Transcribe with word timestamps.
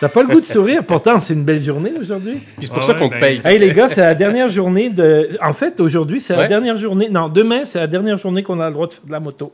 T'as 0.00 0.08
pas 0.08 0.22
le 0.22 0.28
goût 0.28 0.40
de 0.40 0.46
sourire, 0.46 0.84
pourtant 0.84 1.20
c'est 1.20 1.32
une 1.32 1.44
belle 1.44 1.62
journée 1.62 1.92
aujourd'hui. 1.98 2.40
Puis 2.58 2.66
c'est 2.66 2.68
pour 2.72 2.82
Ah 2.82 2.86
ça 2.86 2.92
ouais, 2.92 2.98
qu'on 2.98 3.08
ben, 3.08 3.16
te 3.16 3.20
paye. 3.20 3.40
Hey 3.44 3.58
les 3.58 3.72
gars, 3.72 3.88
c'est 3.88 4.02
la 4.02 4.14
dernière 4.14 4.50
journée 4.50 4.90
de. 4.90 5.30
En 5.42 5.54
fait, 5.54 5.80
aujourd'hui, 5.80 6.20
c'est 6.20 6.36
la 6.36 6.48
dernière 6.48 6.76
journée. 6.76 7.08
Non, 7.08 7.28
demain, 7.28 7.64
c'est 7.64 7.78
la 7.78 7.86
dernière 7.86 8.18
journée 8.18 8.42
qu'on 8.42 8.60
a 8.60 8.66
le 8.68 8.74
droit 8.74 8.88
de 8.88 8.92
faire 8.92 9.06
de 9.06 9.12
la 9.12 9.20
moto. 9.20 9.52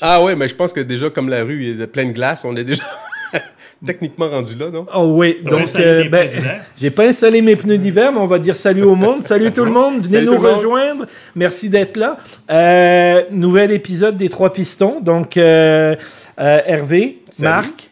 Ah 0.00 0.22
ouais, 0.22 0.34
mais 0.36 0.48
je 0.48 0.54
pense 0.56 0.72
que 0.72 0.80
déjà, 0.80 1.08
comme 1.08 1.28
la 1.28 1.42
rue 1.44 1.66
est 1.66 1.74
de 1.74 1.86
pleine 1.86 2.12
glace, 2.12 2.44
on 2.44 2.54
est 2.56 2.64
déjà 2.64 2.82
techniquement 3.86 4.28
rendu 4.28 4.54
là, 4.56 4.70
non? 4.70 4.86
Oh 4.94 5.12
oui, 5.16 5.38
donc 5.42 5.68
euh, 5.76 6.04
ben, 6.08 6.28
pneus 6.28 6.36
d'hiver? 6.36 6.64
j'ai 6.76 6.90
pas 6.90 7.04
installé 7.06 7.40
mes 7.40 7.56
pneus 7.56 7.78
d'hiver, 7.78 8.12
mais 8.12 8.18
on 8.18 8.26
va 8.26 8.38
dire 8.40 8.56
salut 8.56 8.82
au 8.82 8.94
monde. 8.96 9.22
Salut 9.22 9.52
tout 9.52 9.64
le 9.64 9.70
monde, 9.70 10.02
venez 10.02 10.16
Salut 10.16 10.26
nous 10.26 10.34
monde. 10.34 10.46
rejoindre. 10.46 11.06
Merci 11.36 11.70
d'être 11.70 11.96
là. 11.96 12.18
Euh, 12.50 13.22
nouvel 13.30 13.70
épisode 13.70 14.16
des 14.16 14.28
Trois 14.28 14.52
Pistons. 14.52 15.00
Donc 15.00 15.36
euh, 15.36 15.94
euh, 16.40 16.60
Hervé, 16.66 17.18
Salut. 17.30 17.48
Marc. 17.48 17.89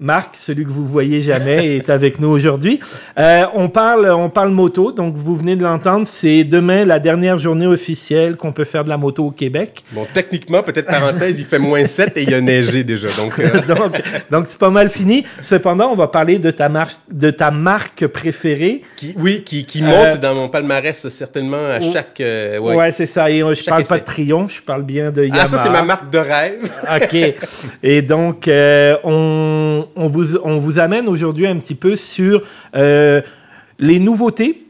Marc, 0.00 0.36
celui 0.40 0.64
que 0.64 0.70
vous 0.70 0.86
voyez 0.86 1.20
jamais, 1.20 1.76
est 1.76 1.88
avec 1.90 2.18
nous 2.18 2.28
aujourd'hui. 2.28 2.80
Euh, 3.18 3.44
on 3.54 3.68
parle, 3.68 4.10
on 4.10 4.28
parle 4.28 4.50
moto, 4.50 4.92
donc 4.92 5.14
vous 5.16 5.36
venez 5.36 5.56
de 5.56 5.62
l'entendre. 5.62 6.06
C'est 6.08 6.44
demain 6.44 6.84
la 6.84 6.98
dernière 6.98 7.38
journée 7.38 7.66
officielle 7.66 8.36
qu'on 8.36 8.52
peut 8.52 8.64
faire 8.64 8.84
de 8.84 8.88
la 8.88 8.96
moto 8.96 9.24
au 9.26 9.30
Québec. 9.30 9.84
Bon, 9.92 10.06
techniquement, 10.12 10.62
peut-être 10.62 10.86
parenthèse, 10.90 11.38
il 11.40 11.46
fait 11.46 11.58
moins 11.58 11.86
7 11.86 12.16
et 12.18 12.22
il 12.24 12.34
a 12.34 12.40
neigé 12.40 12.82
déjà. 12.84 13.08
Donc, 13.16 13.38
euh, 13.38 13.50
donc, 13.68 14.02
donc 14.30 14.46
c'est 14.48 14.58
pas 14.58 14.70
mal 14.70 14.88
fini. 14.90 15.24
Cependant, 15.42 15.90
on 15.90 15.96
va 15.96 16.08
parler 16.08 16.38
de 16.38 16.50
ta 16.50 16.68
marque, 16.68 16.96
de 17.10 17.30
ta 17.30 17.50
marque 17.50 18.06
préférée. 18.06 18.82
qui, 18.96 19.14
oui, 19.16 19.42
qui, 19.44 19.64
qui 19.64 19.82
Euh, 19.82 19.86
monte 19.86 20.20
dans 20.20 20.34
mon 20.34 20.48
palmarès 20.48 21.08
certainement 21.08 21.56
à 21.72 21.78
ou- 21.78 21.92
chaque. 21.92 22.16
Ouais, 22.20 22.58
ouais. 22.58 22.92
c'est 22.92 23.06
ça. 23.06 23.30
Et 23.30 23.38
je 23.38 23.64
parle 23.64 23.84
pas 23.84 23.98
de 23.98 24.04
Triomphe, 24.04 24.56
je 24.56 24.62
parle 24.62 24.82
bien 24.82 25.10
de 25.10 25.22
Yamaha. 25.24 25.42
Ah, 25.42 25.46
ça, 25.46 25.58
c'est 25.58 25.70
ma 25.70 25.82
marque 25.82 26.10
de 26.10 26.18
rêve. 26.18 26.70
OK. 26.96 27.34
Et 27.82 28.02
donc, 28.02 28.48
euh, 28.48 28.96
on, 29.96 30.06
vous 30.06 30.78
amène 30.78 31.08
aujourd'hui 31.08 31.46
un 31.46 31.56
petit 31.58 31.74
peu 31.74 31.96
sur 31.96 32.42
euh, 32.74 33.20
les 33.78 33.98
nouveautés 33.98 34.63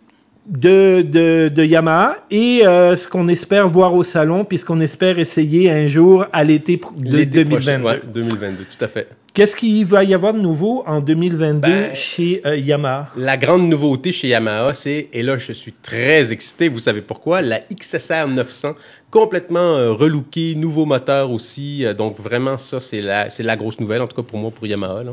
de, 0.46 1.02
de, 1.02 1.48
de 1.48 1.64
Yamaha 1.64 2.18
et 2.30 2.66
euh, 2.66 2.96
ce 2.96 3.08
qu'on 3.08 3.28
espère 3.28 3.68
voir 3.68 3.94
au 3.94 4.04
salon, 4.04 4.44
puisqu'on 4.44 4.80
espère 4.80 5.18
essayer 5.18 5.70
un 5.70 5.88
jour 5.88 6.26
à 6.32 6.44
l'été 6.44 6.80
de 6.96 7.16
L'été 7.16 7.44
2022. 7.44 7.48
prochain, 7.48 7.82
ouais, 7.82 8.00
2022, 8.12 8.64
tout 8.64 8.84
à 8.84 8.88
fait. 8.88 9.08
Qu'est-ce 9.32 9.56
qu'il 9.56 9.84
va 9.84 10.04
y 10.04 10.14
avoir 10.14 10.32
de 10.34 10.38
nouveau 10.40 10.84
en 10.86 11.00
2022 11.00 11.60
Ben, 11.60 11.94
chez 11.94 12.40
euh, 12.46 12.56
Yamaha? 12.56 13.10
La 13.16 13.36
grande 13.36 13.68
nouveauté 13.68 14.12
chez 14.12 14.28
Yamaha, 14.28 14.74
c'est, 14.74 15.08
et 15.12 15.22
là 15.22 15.36
je 15.38 15.52
suis 15.52 15.72
très 15.72 16.30
excité, 16.30 16.68
vous 16.68 16.78
savez 16.78 17.00
pourquoi, 17.00 17.42
la 17.42 17.58
XSR 17.58 18.28
900, 18.28 18.74
complètement 19.10 19.76
euh, 19.76 19.92
relookée, 19.92 20.54
nouveau 20.54 20.84
moteur 20.84 21.30
aussi, 21.32 21.84
euh, 21.84 21.94
donc 21.94 22.20
vraiment 22.20 22.58
ça 22.58 22.78
c'est 22.80 23.00
la, 23.00 23.28
c'est 23.30 23.42
la 23.42 23.56
grosse 23.56 23.80
nouvelle, 23.80 24.02
en 24.02 24.06
tout 24.06 24.16
cas 24.16 24.22
pour 24.22 24.38
moi, 24.38 24.50
pour 24.50 24.66
Yamaha. 24.66 25.02
Là. 25.02 25.12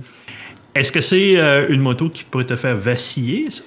Est-ce 0.75 0.91
que 0.91 1.01
c'est 1.01 1.37
euh, 1.37 1.67
une 1.69 1.81
moto 1.81 2.09
qui 2.09 2.23
pourrait 2.23 2.45
te 2.45 2.55
faire 2.55 2.75
vaciller 2.77 3.49
ça, 3.49 3.63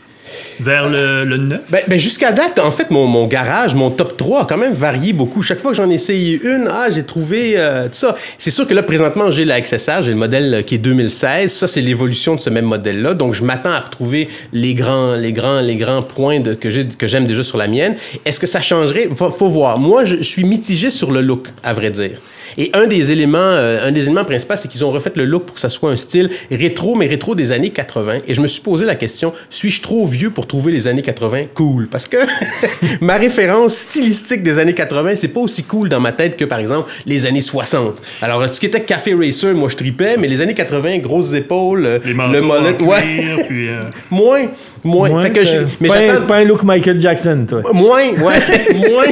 vers 0.61 0.89
le, 0.89 1.25
le 1.25 1.37
neuf? 1.37 1.61
Ben, 1.71 1.83
ben, 1.87 1.99
jusqu'à 1.99 2.33
date, 2.33 2.59
en 2.59 2.71
fait, 2.71 2.91
mon, 2.91 3.07
mon 3.07 3.27
garage, 3.27 3.75
mon 3.75 3.91
top 3.91 4.17
3 4.17 4.43
a 4.43 4.45
quand 4.45 4.57
même 4.57 4.75
varié 4.75 5.13
beaucoup. 5.13 5.43
Chaque 5.43 5.61
fois 5.61 5.73
que 5.73 5.77
j'en 5.77 5.91
essayé 5.91 6.41
une, 6.43 6.69
ah, 6.71 6.89
j'ai 6.91 7.05
trouvé 7.05 7.55
euh, 7.57 7.87
tout 7.87 7.95
ça. 7.95 8.17
C'est 8.39 8.51
sûr 8.51 8.67
que 8.67 8.75
là, 8.75 8.83
présentement, 8.83 9.31
j'ai 9.31 9.45
la 9.45 9.61
XSR, 9.61 10.03
j'ai 10.03 10.11
le 10.11 10.17
modèle 10.17 10.55
euh, 10.55 10.63
qui 10.63 10.77
est 10.77 10.79
2016. 10.79 11.53
Ça, 11.53 11.67
c'est 11.67 11.81
l'évolution 11.81 12.35
de 12.35 12.41
ce 12.41 12.51
même 12.51 12.67
modèle-là. 12.67 13.15
Donc, 13.15 13.35
je 13.35 13.45
m'attends 13.45 13.73
à 13.73 13.81
retrouver 13.81 14.29
les 14.53 14.75
grands, 14.75 15.15
les 15.15 15.33
grands, 15.33 15.61
les 15.61 15.77
grands 15.77 16.03
points 16.03 16.41
de, 16.41 16.55
que 16.55 16.71
j'ai, 16.71 16.87
que 16.87 17.07
j'aime 17.07 17.25
déjà 17.27 17.43
sur 17.43 17.59
la 17.59 17.67
mienne. 17.67 17.97
Est-ce 18.25 18.41
que 18.41 18.47
ça 18.47 18.61
changerait? 18.61 19.09
Faut, 19.15 19.31
faut 19.31 19.49
voir. 19.49 19.79
Moi, 19.79 20.05
je 20.05 20.23
suis 20.23 20.45
mitigé 20.45 20.91
sur 20.91 21.11
le 21.11 21.21
look, 21.21 21.49
à 21.63 21.73
vrai 21.73 21.91
dire. 21.91 22.21
Et 22.59 22.71
un 22.73 22.87
des 22.87 23.13
éléments, 23.13 23.39
euh, 23.39 23.87
un 23.87 23.93
des 23.93 24.03
éléments 24.05 24.25
principaux, 24.25 24.55
c'est 24.57 24.69
qu'ils 24.69 24.85
ont 24.85 24.91
refait 24.91 25.13
le 25.15 25.25
look 25.25 25.45
pour 25.47 25.55
que 25.55 25.61
ça 25.61 25.69
soit 25.69 25.91
un 25.91 25.97
style 25.97 26.31
rétro, 26.51 26.95
mais 26.95 27.07
rétro 27.07 27.35
des 27.35 27.53
années 27.53 27.71
80. 27.71 28.21
Et 28.27 28.35
je 28.35 28.41
me 28.41 28.47
suis 28.47 28.63
posé 28.63 28.85
la 28.85 28.95
question, 28.95 29.33
suis-je 29.51 29.83
trop 29.83 30.07
vieux 30.07 30.31
pour 30.31 30.47
trouver 30.47 30.73
les 30.73 30.87
années 30.87 31.03
80 31.03 31.45
cool? 31.55 31.89
Parce 31.89 32.09
que 32.09 32.17
ma 33.01 33.17
référence 33.17 33.75
stylistique 33.75 34.43
des 34.43 34.59
années 34.59 34.75
80, 34.75 35.17
c'est 35.17 35.29
pas 35.29 35.41
aussi 35.41 35.65
cool 35.65 35.89
dans 35.89 36.01
ma 36.01 36.13
tête 36.13 36.37
que, 36.37 36.45
par 36.45 36.59
exemple, 36.59 36.91
les 37.07 37.27
années 37.27 37.41
60. 37.41 37.97
Alors, 38.23 38.49
ce 38.49 38.61
qui 38.61 38.67
était 38.67 38.83
Café 38.83 39.15
Racer, 39.15 39.55
moi, 39.55 39.69
je 39.69 39.77
tripais, 39.77 40.17
mais 40.17 40.29
les 40.29 40.41
années 40.41 40.55
80, 40.55 40.99
grosses 40.99 41.35
épaules, 41.35 41.87
euh, 41.87 41.99
Les 42.05 42.13
le 42.13 42.41
mollet, 42.41 42.81
ouais, 42.83 43.45
puis... 43.49 43.69
euh, 43.69 43.83
moins, 44.11 44.47
moins. 44.85 45.09
Moins 45.09 45.23
Fait 45.25 45.33
que 45.33 45.45
je- 45.45 45.57
mais 45.81 45.89
pas, 45.89 45.97
un, 45.99 46.21
pas 46.23 46.37
un 46.37 46.45
look 46.45 46.63
Michael 46.63 47.01
Jackson, 47.01 47.47
toi. 47.49 47.63
Moins, 47.73 48.11
ouais, 48.11 48.75
moins. 48.75 49.05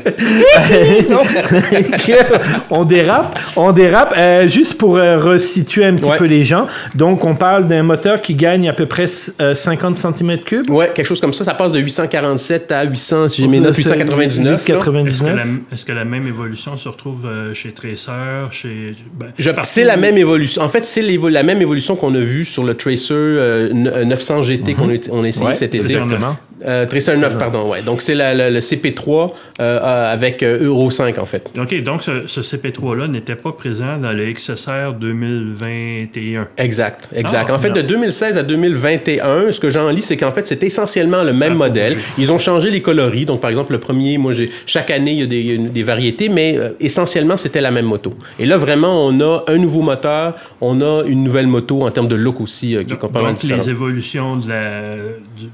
on 2.70 2.84
dérape, 2.84 3.38
on 3.56 3.72
dérape. 3.72 4.14
Euh, 4.16 4.48
juste 4.48 4.78
pour 4.78 4.96
euh, 4.96 5.18
resituer 5.18 5.84
un 5.84 5.94
petit 5.94 6.04
Ouais. 6.10 6.16
peu 6.16 6.24
les 6.24 6.44
gens. 6.44 6.66
Donc, 6.94 7.24
on 7.24 7.34
parle 7.34 7.68
d'un 7.68 7.82
moteur 7.82 8.22
qui 8.22 8.34
gagne 8.34 8.68
à 8.68 8.72
peu 8.72 8.86
près 8.86 9.06
euh, 9.40 9.54
50 9.54 9.98
cm3. 9.98 10.68
Ouais, 10.70 10.90
quelque 10.94 11.06
chose 11.06 11.20
comme 11.20 11.32
ça. 11.32 11.44
Ça 11.44 11.54
passe 11.54 11.72
de 11.72 11.78
847 11.80 12.72
à 12.72 12.84
800, 12.84 13.28
si 13.28 13.42
j'ai 13.42 13.48
mes 13.48 13.60
notes, 13.60 13.76
899. 13.76 14.44
là. 14.46 14.54
Est-ce 14.54 14.64
que, 14.64 14.72
99. 14.72 15.36
la, 15.36 15.42
est-ce 15.74 15.84
que 15.84 15.92
la 15.92 16.04
même 16.04 16.26
évolution 16.26 16.76
se 16.76 16.88
retrouve 16.88 17.26
euh, 17.26 17.54
chez 17.54 17.72
Tracer, 17.72 18.46
chez... 18.50 18.94
ben, 19.14 19.28
Je-? 19.38 19.50
C'est 19.64 19.84
la 19.84 19.96
même 19.96 20.16
évolution. 20.16 20.62
En 20.62 20.68
fait, 20.68 20.84
c'est 20.84 21.02
la 21.02 21.42
même 21.42 21.60
évolution 21.62 21.96
qu'on 21.96 22.14
a 22.14 22.18
vue 22.20 22.44
sur 22.44 22.64
le 22.64 22.74
Tracer 22.74 23.12
euh, 23.14 23.70
n- 23.70 23.92
euh, 23.94 24.04
900 24.04 24.42
GT 24.42 24.59
qu'on 24.74 24.88
a, 24.90 24.96
on 25.10 25.22
Ouais, 25.22 25.54
cet 25.54 25.74
été. 25.74 25.84
exactement. 25.84 26.36
Euh, 26.66 26.86
Tracer 26.86 27.16
9, 27.16 27.38
pardon, 27.38 27.68
ouais. 27.68 27.82
Donc, 27.82 28.02
c'est 28.02 28.14
le 28.14 28.58
CP3 28.60 29.10
euh, 29.10 29.28
euh, 29.60 30.12
avec 30.12 30.42
euh, 30.42 30.64
Euro 30.64 30.90
5, 30.90 31.18
en 31.18 31.26
fait. 31.26 31.50
OK, 31.58 31.82
donc 31.82 32.02
ce, 32.02 32.26
ce 32.26 32.40
CP3-là 32.40 33.08
n'était 33.08 33.34
pas 33.36 33.52
présent 33.52 33.98
dans 33.98 34.12
le 34.12 34.32
XSR 34.32 34.94
2021. 34.98 36.48
Exact, 36.56 37.08
exact. 37.14 37.46
Ah, 37.50 37.54
en 37.54 37.58
fait, 37.58 37.68
non. 37.68 37.76
de 37.76 37.82
2016 37.82 38.36
à 38.36 38.42
2021, 38.42 39.52
ce 39.52 39.60
que 39.60 39.70
j'en 39.70 39.88
lis, 39.90 40.02
c'est 40.02 40.16
qu'en 40.16 40.32
fait, 40.32 40.46
c'est 40.46 40.62
essentiellement 40.62 41.22
le 41.22 41.32
même 41.32 41.54
modèle. 41.54 41.94
bougé. 41.94 42.06
Ils 42.18 42.32
ont 42.32 42.38
changé 42.38 42.70
les 42.70 42.82
coloris. 42.82 43.24
Donc, 43.24 43.40
par 43.40 43.50
exemple, 43.50 43.72
le 43.72 43.78
premier, 43.80 44.18
moi, 44.18 44.32
chaque 44.66 44.90
année, 44.90 45.12
il 45.12 45.18
y 45.18 45.54
a 45.54 45.68
des, 45.70 45.82
variétés, 45.82 46.28
mais 46.28 46.56
euh, 46.58 46.70
essentiellement, 46.80 47.36
c'était 47.36 47.60
la 47.60 47.70
même 47.70 47.86
moto. 47.86 48.14
Et 48.38 48.46
là, 48.46 48.56
vraiment, 48.56 49.06
on 49.06 49.20
a 49.20 49.44
un 49.46 49.58
nouveau 49.58 49.82
moteur, 49.82 50.36
on 50.60 50.80
a 50.80 51.04
une 51.06 51.24
nouvelle 51.24 51.46
moto 51.46 51.82
en 51.82 51.90
termes 51.90 52.08
de 52.08 52.16
look 52.16 52.40
aussi, 52.40 52.76
euh, 52.76 52.80
qui 52.80 52.86
est 52.86 52.90
Donc, 52.90 53.00
complètement 53.00 53.30
donc, 53.30 53.42
les 53.42 53.70
évolutions 53.70 54.36
de 54.36 54.48
la, 54.48 54.94
du, 55.36 55.48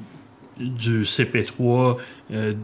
du 0.59 1.05
CP3 1.05 1.99
euh, 2.33 2.55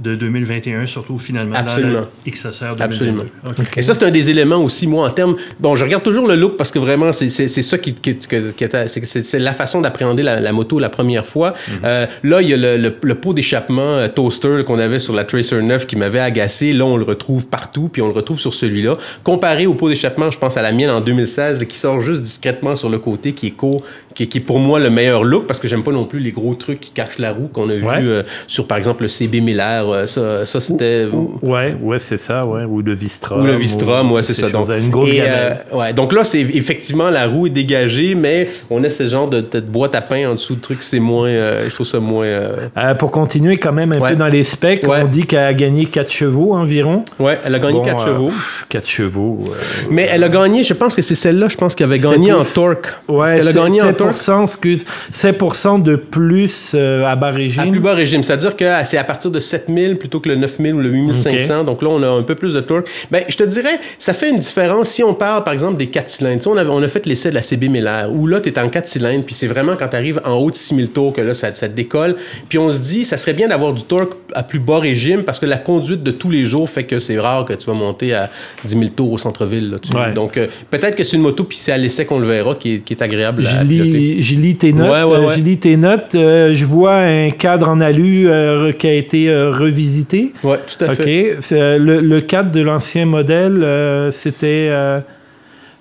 de 0.00 0.14
2021 0.14 0.86
se 0.86 0.98
retrouvent 0.98 1.20
finalement 1.22 1.54
Absolument. 1.56 2.06
le 2.24 2.30
XSR 2.32 2.76
2022. 2.76 2.82
Absolument. 2.84 3.22
OK. 3.46 3.76
Et 3.76 3.82
ça, 3.82 3.94
c'est 3.94 4.04
un 4.04 4.10
des 4.10 4.30
éléments 4.30 4.62
aussi, 4.64 4.86
moi, 4.86 5.06
en 5.06 5.10
termes. 5.10 5.36
Bon, 5.58 5.76
je 5.76 5.84
regarde 5.84 6.02
toujours 6.02 6.26
le 6.26 6.36
look 6.36 6.56
parce 6.56 6.70
que 6.70 6.78
vraiment, 6.78 7.12
c'est 7.12 7.28
ça 7.28 7.78
qui, 7.78 7.94
qui, 7.94 8.16
qui- 8.16 8.26
qui 8.56 8.64
est- 8.64 9.04
c'est- 9.04 9.38
la 9.38 9.52
façon 9.52 9.80
d'appréhender 9.80 10.22
la, 10.22 10.40
la 10.40 10.52
moto 10.52 10.78
la 10.78 10.88
première 10.88 11.26
fois. 11.26 11.54
Euh, 11.84 12.06
là, 12.22 12.42
il 12.42 12.48
y 12.48 12.54
a 12.54 12.56
le, 12.56 12.76
le, 12.76 12.94
le 13.02 13.14
pot 13.14 13.32
d'échappement 13.34 13.96
euh, 13.98 14.08
toaster 14.08 14.62
qu'on 14.66 14.78
avait 14.78 14.98
sur 14.98 15.14
la 15.14 15.24
Tracer 15.24 15.60
9 15.60 15.86
qui 15.86 15.96
m'avait 15.96 16.20
agacé. 16.20 16.72
Là, 16.72 16.84
on 16.86 16.96
le 16.96 17.04
retrouve 17.04 17.46
partout, 17.48 17.88
puis 17.92 18.00
on 18.02 18.06
le 18.06 18.14
retrouve 18.14 18.38
sur 18.40 18.54
celui-là. 18.54 18.96
Comparé 19.24 19.66
au 19.66 19.74
pot 19.74 19.88
d'échappement, 19.88 20.30
je 20.30 20.38
pense 20.38 20.56
à 20.56 20.62
la 20.62 20.72
mienne 20.72 20.90
en 20.90 21.00
2016, 21.00 21.58
là, 21.58 21.64
qui 21.64 21.76
sort 21.78 22.00
juste 22.00 22.22
discrètement 22.22 22.74
sur 22.74 22.88
le 22.88 22.98
côté, 22.98 23.32
qui 23.34 23.48
est 23.48 23.50
court, 23.52 23.82
qui, 24.14 24.22
est- 24.22 24.26
qui 24.26 24.38
est 24.38 24.42
pour 24.42 24.58
moi 24.58 24.78
le 24.80 24.90
meilleur 24.90 25.24
look 25.24 25.46
parce 25.46 25.60
que 25.60 25.68
j'aime 25.68 25.82
pas 25.82 25.92
non 25.92 26.04
plus 26.04 26.20
les 26.20 26.32
gros 26.32 26.54
trucs 26.54 26.80
qui 26.80 26.92
cachent 26.92 27.18
la 27.18 27.32
roue 27.32 27.48
qu'on 27.48 27.68
a 27.68 27.74
Ouais. 27.74 28.00
vu 28.00 28.08
euh, 28.08 28.22
sur, 28.46 28.66
par 28.66 28.78
exemple, 28.78 29.02
le 29.02 29.08
CB 29.08 29.40
Miller. 29.40 29.89
Ça, 30.06 30.44
ça 30.46 30.60
c'était. 30.60 31.06
Ouais, 31.42 31.74
ouais, 31.80 31.98
c'est 31.98 32.18
ça, 32.18 32.44
ouais. 32.46 32.64
Ou 32.64 32.82
le 32.82 32.94
Vistrom. 32.94 33.42
Ou 33.42 33.46
le 33.46 33.54
Vistrom, 33.54 34.12
ouais, 34.12 34.22
c'est 34.22 34.34
ces 34.34 34.42
ça. 34.42 34.50
Donc, 34.50 34.68
et, 35.08 35.20
euh, 35.22 35.54
ouais, 35.72 35.92
donc 35.92 36.12
là, 36.12 36.24
c'est 36.24 36.40
effectivement 36.40 37.10
la 37.10 37.26
roue 37.26 37.46
est 37.46 37.50
dégagée, 37.50 38.14
mais 38.14 38.48
on 38.70 38.82
a 38.84 38.90
ce 38.90 39.06
genre 39.06 39.28
de, 39.28 39.40
de 39.40 39.60
boîte 39.60 39.94
à 39.94 40.00
pain 40.00 40.28
en 40.28 40.32
dessous 40.34 40.54
de 40.56 40.60
truc, 40.60 40.82
c'est 40.82 41.00
moins, 41.00 41.28
euh, 41.28 41.68
je 41.68 41.74
trouve 41.74 41.86
ça 41.86 42.00
moins. 42.00 42.24
euh, 42.26 42.94
pour 42.98 43.10
continuer 43.10 43.58
quand 43.58 43.72
même 43.72 43.92
un 43.92 44.00
Ouais. 44.00 44.10
peu 44.10 44.16
dans 44.16 44.28
les 44.28 44.44
specs, 44.44 44.82
Ouais. 44.86 44.98
on 45.02 45.06
dit 45.06 45.26
qu'elle 45.26 45.38
a 45.40 45.54
gagné 45.54 45.86
4 45.86 46.10
chevaux 46.10 46.54
environ. 46.54 47.04
Ouais, 47.18 47.38
elle 47.44 47.54
a 47.54 47.58
gagné 47.58 47.78
Bon, 47.78 47.82
4 47.84 48.02
euh, 48.02 48.06
chevaux. 48.06 48.30
4 48.68 48.86
chevaux. 48.88 49.44
Mais 49.90 50.06
elle 50.10 50.24
a 50.24 50.28
gagné, 50.28 50.64
je 50.64 50.74
pense 50.74 50.94
que 50.94 51.02
c'est 51.02 51.14
celle-là, 51.14 51.48
je 51.48 51.56
pense 51.56 51.74
qu'elle 51.74 51.86
avait 51.88 51.98
gagné 51.98 52.32
en 52.32 52.44
torque. 52.44 52.88
Ouais, 53.08 53.36
qu'elle 53.36 53.48
a 53.48 53.52
gagné 53.52 53.82
en 53.82 53.92
torque. 53.92 54.12
7%, 54.14 54.44
excuse, 54.44 54.84
7% 55.12 55.82
de 55.82 55.96
plus 55.96 56.74
à 56.74 57.16
bas 57.16 57.30
régime. 57.30 57.60
À 57.62 57.66
plus 57.66 57.80
bas 57.80 57.94
régime, 57.94 58.22
c'est-à-dire 58.22 58.56
que 58.56 58.64
c'est 58.84 58.98
à 58.98 59.04
partir 59.04 59.30
de 59.30 59.38
7000 59.40 59.79
plutôt 59.96 60.20
que 60.20 60.28
le 60.28 60.36
9000 60.36 60.74
ou 60.74 60.80
le 60.80 60.88
8500. 60.90 61.64
Donc 61.64 61.82
là, 61.82 61.88
on 61.88 62.02
a 62.02 62.08
un 62.08 62.22
peu 62.22 62.34
plus 62.34 62.54
de 62.54 62.60
torque. 62.60 62.88
Ben, 63.10 63.24
je 63.28 63.36
te 63.36 63.44
dirais, 63.44 63.78
ça 63.98 64.12
fait 64.12 64.30
une 64.30 64.38
différence 64.38 64.88
si 64.90 65.02
on 65.02 65.14
parle, 65.14 65.44
par 65.44 65.52
exemple, 65.52 65.76
des 65.78 65.86
4 65.88 66.08
cylindres. 66.08 66.36
Tu 66.38 66.42
sais, 66.44 66.48
on, 66.50 66.56
avait- 66.56 66.70
on 66.70 66.82
a 66.82 66.88
fait 66.88 67.06
l'essai 67.06 67.30
de 67.30 67.34
la 67.34 67.42
CB 67.42 67.68
Miller, 67.68 68.08
où 68.12 68.26
là, 68.26 68.40
tu 68.40 68.48
es 68.48 68.58
en 68.58 68.68
4 68.68 68.86
cylindres, 68.86 69.24
puis 69.24 69.34
c'est 69.34 69.46
vraiment 69.46 69.76
quand 69.76 69.88
tu 69.88 69.96
arrives 69.96 70.20
en 70.24 70.34
haut 70.34 70.50
de 70.50 70.56
6000 70.56 70.88
tours 70.90 71.12
que 71.12 71.20
là, 71.20 71.34
ça, 71.34 71.52
ça 71.54 71.68
te 71.68 71.74
décolle. 71.74 72.16
Puis 72.48 72.58
on 72.58 72.70
se 72.70 72.80
dit, 72.80 73.04
ça 73.04 73.16
serait 73.16 73.32
bien 73.34 73.48
d'avoir 73.48 73.72
du 73.72 73.82
torque 73.84 74.12
à 74.34 74.42
plus 74.42 74.58
bas 74.58 74.78
régime 74.78 75.22
parce 75.24 75.38
que 75.38 75.46
la 75.46 75.58
conduite 75.58 76.02
de 76.02 76.10
tous 76.10 76.30
les 76.30 76.44
jours 76.44 76.68
fait 76.68 76.84
que 76.84 76.98
c'est 76.98 77.18
rare 77.18 77.44
que 77.44 77.52
tu 77.54 77.66
vas 77.66 77.74
monter 77.74 78.14
à 78.14 78.30
10 78.64 78.70
000 78.78 78.84
tours 78.94 79.12
au 79.12 79.18
centre-ville. 79.18 79.76
Ouais. 79.94 80.12
Donc, 80.14 80.36
euh, 80.36 80.46
peut-être 80.70 80.96
que 80.96 81.04
c'est 81.04 81.16
une 81.16 81.22
moto, 81.22 81.44
puis 81.44 81.58
c'est 81.58 81.72
à 81.72 81.76
l'essai 81.76 82.04
qu'on 82.04 82.18
le 82.18 82.26
verra, 82.26 82.54
qui 82.54 82.74
est, 82.74 82.78
qui 82.78 82.92
est 82.94 83.02
agréable 83.02 83.46
à 83.46 83.62
Je 83.62 83.66
piloter. 83.66 83.90
lis, 83.90 84.22
je 84.22 84.34
lis 84.36 84.56
tes 84.56 84.72
notes. 84.72 84.88
Ouais, 84.90 85.02
ouais, 85.02 85.26
euh. 85.26 85.34
Je 85.36 85.40
lis 85.40 85.58
tes 85.58 85.76
notes. 85.76 86.14
euh, 86.14 86.54
je 86.54 86.64
vois 86.64 86.94
un 86.96 87.30
cadre 87.30 87.68
en 87.68 87.80
alu 87.80 88.28
euh, 88.28 88.72
qui 88.72 88.86
a 88.86 88.94
été 88.94 89.28
revisité. 89.60 90.32
Ouais, 90.42 90.58
tout 90.66 90.84
à 90.84 90.88
OK. 90.92 90.96
fait. 90.96 91.36
C'est, 91.40 91.60
euh, 91.60 91.78
Le, 91.78 92.00
le 92.00 92.20
cadre 92.20 92.50
de 92.50 92.60
l'ancien 92.60 93.06
modèle, 93.06 93.62
euh, 93.62 94.10
c'était. 94.10 94.68
euh, 94.70 95.00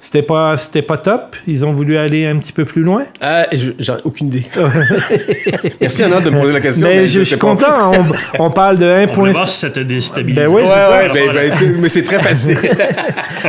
C'était 0.02 0.22
pas, 0.22 0.56
c'était 0.56 0.82
pas 0.82 0.96
top. 0.98 1.36
Ils 1.46 1.66
ont 1.66 1.72
voulu 1.72 1.98
aller 1.98 2.26
un 2.26 2.38
petit 2.38 2.54
peu 2.54 2.64
plus 2.64 2.84
loin. 2.84 3.04
Euh, 3.22 3.44
je- 3.52 3.72
J'en 3.80 3.98
ai 3.98 4.02
aucune 4.06 4.28
idée. 4.28 4.44
Merci 5.82 6.04
Anna 6.04 6.22
de 6.22 6.30
me 6.30 6.40
poser 6.40 6.54
la 6.54 6.62
question. 6.62 6.88
mais 6.88 7.06
je, 7.08 7.20
sais 7.20 7.26
suis 7.32 7.38
content. 7.38 7.92
On, 8.40 8.46
on 8.46 8.50
parle 8.50 8.78
de 8.78 8.86
On 8.86 9.14
voulait 9.14 9.32
1.5 9.32 9.34
voir 9.34 9.50
si 9.50 9.60
ça 9.60 9.70
te 9.70 9.82
déstabilise. 9.82 10.36
Ben 10.38 10.48
oui, 10.48 10.62
Ouais, 10.62 10.70
c'est 11.14 11.22
ouais, 11.22 11.28
ben, 11.34 11.50
ben, 11.60 11.76
mais 11.82 11.90
c'est 11.90 12.04
très 12.04 12.20
facile. 12.20 12.58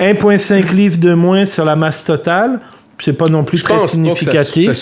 1.5 0.00 0.72
livres 0.74 0.98
de 0.98 1.14
moins 1.14 1.44
sur 1.46 1.64
la 1.64 1.76
masse 1.76 2.04
totale. 2.04 2.60
C'est 3.00 3.12
pas 3.12 3.26
non 3.28 3.44
plus 3.44 3.58
Je 3.58 3.64
très 3.64 3.74
pense 3.74 3.80
pas 3.82 3.86
que 3.86 3.90
ça, 3.90 3.94
significatif. 4.44 4.72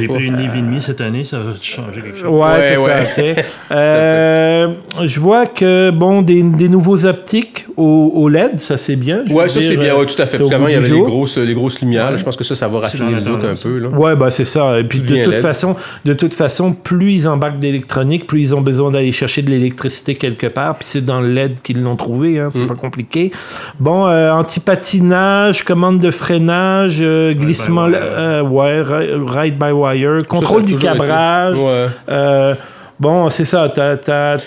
J'ai 0.00 0.06
pas. 0.06 0.14
pris 0.14 0.24
une 0.26 0.36
livre 0.36 0.54
et 0.56 0.62
demie 0.62 0.80
cette 0.80 1.00
année, 1.02 1.24
ça 1.24 1.38
va 1.38 1.52
changer 1.60 2.00
quelque 2.02 2.16
chose. 2.18 2.28
Ouais, 2.28 2.76
Ouais, 2.78 3.04
c'est 3.14 3.22
ouais. 3.22 3.34
ça. 3.34 3.42
Euh, 3.70 4.68
je 5.04 5.20
vois 5.20 5.46
que 5.46 5.90
bon, 5.90 6.22
des, 6.22 6.42
des 6.42 6.68
nouveaux 6.68 7.04
optiques 7.04 7.66
au, 7.76 8.10
au 8.14 8.28
LED, 8.28 8.58
ça 8.60 8.76
c'est 8.78 8.96
bien. 8.96 9.20
Ouais, 9.30 9.48
ça 9.48 9.60
c'est 9.60 9.76
bien, 9.76 9.94
euh, 9.94 9.98
ouais, 10.00 10.06
tout 10.06 10.20
à 10.20 10.26
fait. 10.26 10.38
Parce 10.38 10.48
qu'avant, 10.50 10.66
il 10.68 10.72
y 10.72 10.76
avait 10.76 10.88
les 10.88 11.00
grosses, 11.00 11.36
les 11.36 11.52
grosses 11.54 11.80
lumières. 11.80 12.10
là. 12.10 12.16
Je 12.16 12.24
pense 12.24 12.36
que 12.36 12.44
ça, 12.44 12.56
ça 12.56 12.68
va 12.68 12.80
raffiner 12.80 13.12
le 13.14 13.20
look 13.20 13.44
un 13.44 13.54
peu. 13.54 13.78
Là. 13.78 13.88
Ouais, 13.88 14.16
bah 14.16 14.30
c'est 14.30 14.44
ça. 14.46 14.78
Et 14.80 14.84
puis 14.84 15.00
de 15.00 15.06
toute 15.24 15.32
LED. 15.34 15.40
façon, 15.42 15.76
de 16.04 16.14
toute 16.14 16.32
façon, 16.34 16.72
plus 16.72 17.12
ils 17.14 17.28
embarquent 17.28 17.58
d'électronique, 17.58 18.26
plus 18.26 18.40
ils 18.40 18.54
ont 18.54 18.60
besoin 18.62 18.90
d'aller 18.90 19.12
chercher 19.12 19.42
de 19.42 19.50
l'électricité 19.50 20.14
quelque 20.16 20.46
part. 20.46 20.76
Puis 20.78 20.88
c'est 20.90 21.04
dans 21.04 21.20
le 21.20 21.28
LED 21.32 21.60
qu'ils 21.62 21.82
l'ont 21.82 21.96
trouvé. 21.96 22.38
Hein, 22.38 22.48
c'est 22.50 22.60
Mm. 22.60 22.66
pas 22.66 22.74
compliqué. 22.74 23.30
Bon, 23.78 24.06
euh, 24.06 24.32
anti-patinage, 24.32 25.64
commande 25.64 25.98
de 25.98 26.10
freinage, 26.10 26.98
euh, 27.00 27.34
glissement, 27.34 27.57
by 27.66 27.70
wire. 27.90 27.98
euh, 28.02 28.42
ouais, 28.42 28.80
ri- 28.82 29.14
ride 29.26 29.58
by 29.58 29.70
wire, 29.72 30.18
contrôle 30.28 30.48
Ça, 30.48 30.54
ça 30.54 30.56
a 30.56 30.60
du 30.62 30.72
toujours 30.74 30.90
été- 30.90 30.98
cabrage. 30.98 31.56
Ouais. 31.58 31.86
Bon, 33.00 33.30
c'est 33.30 33.44
ça. 33.44 33.72
Tu 33.72 33.82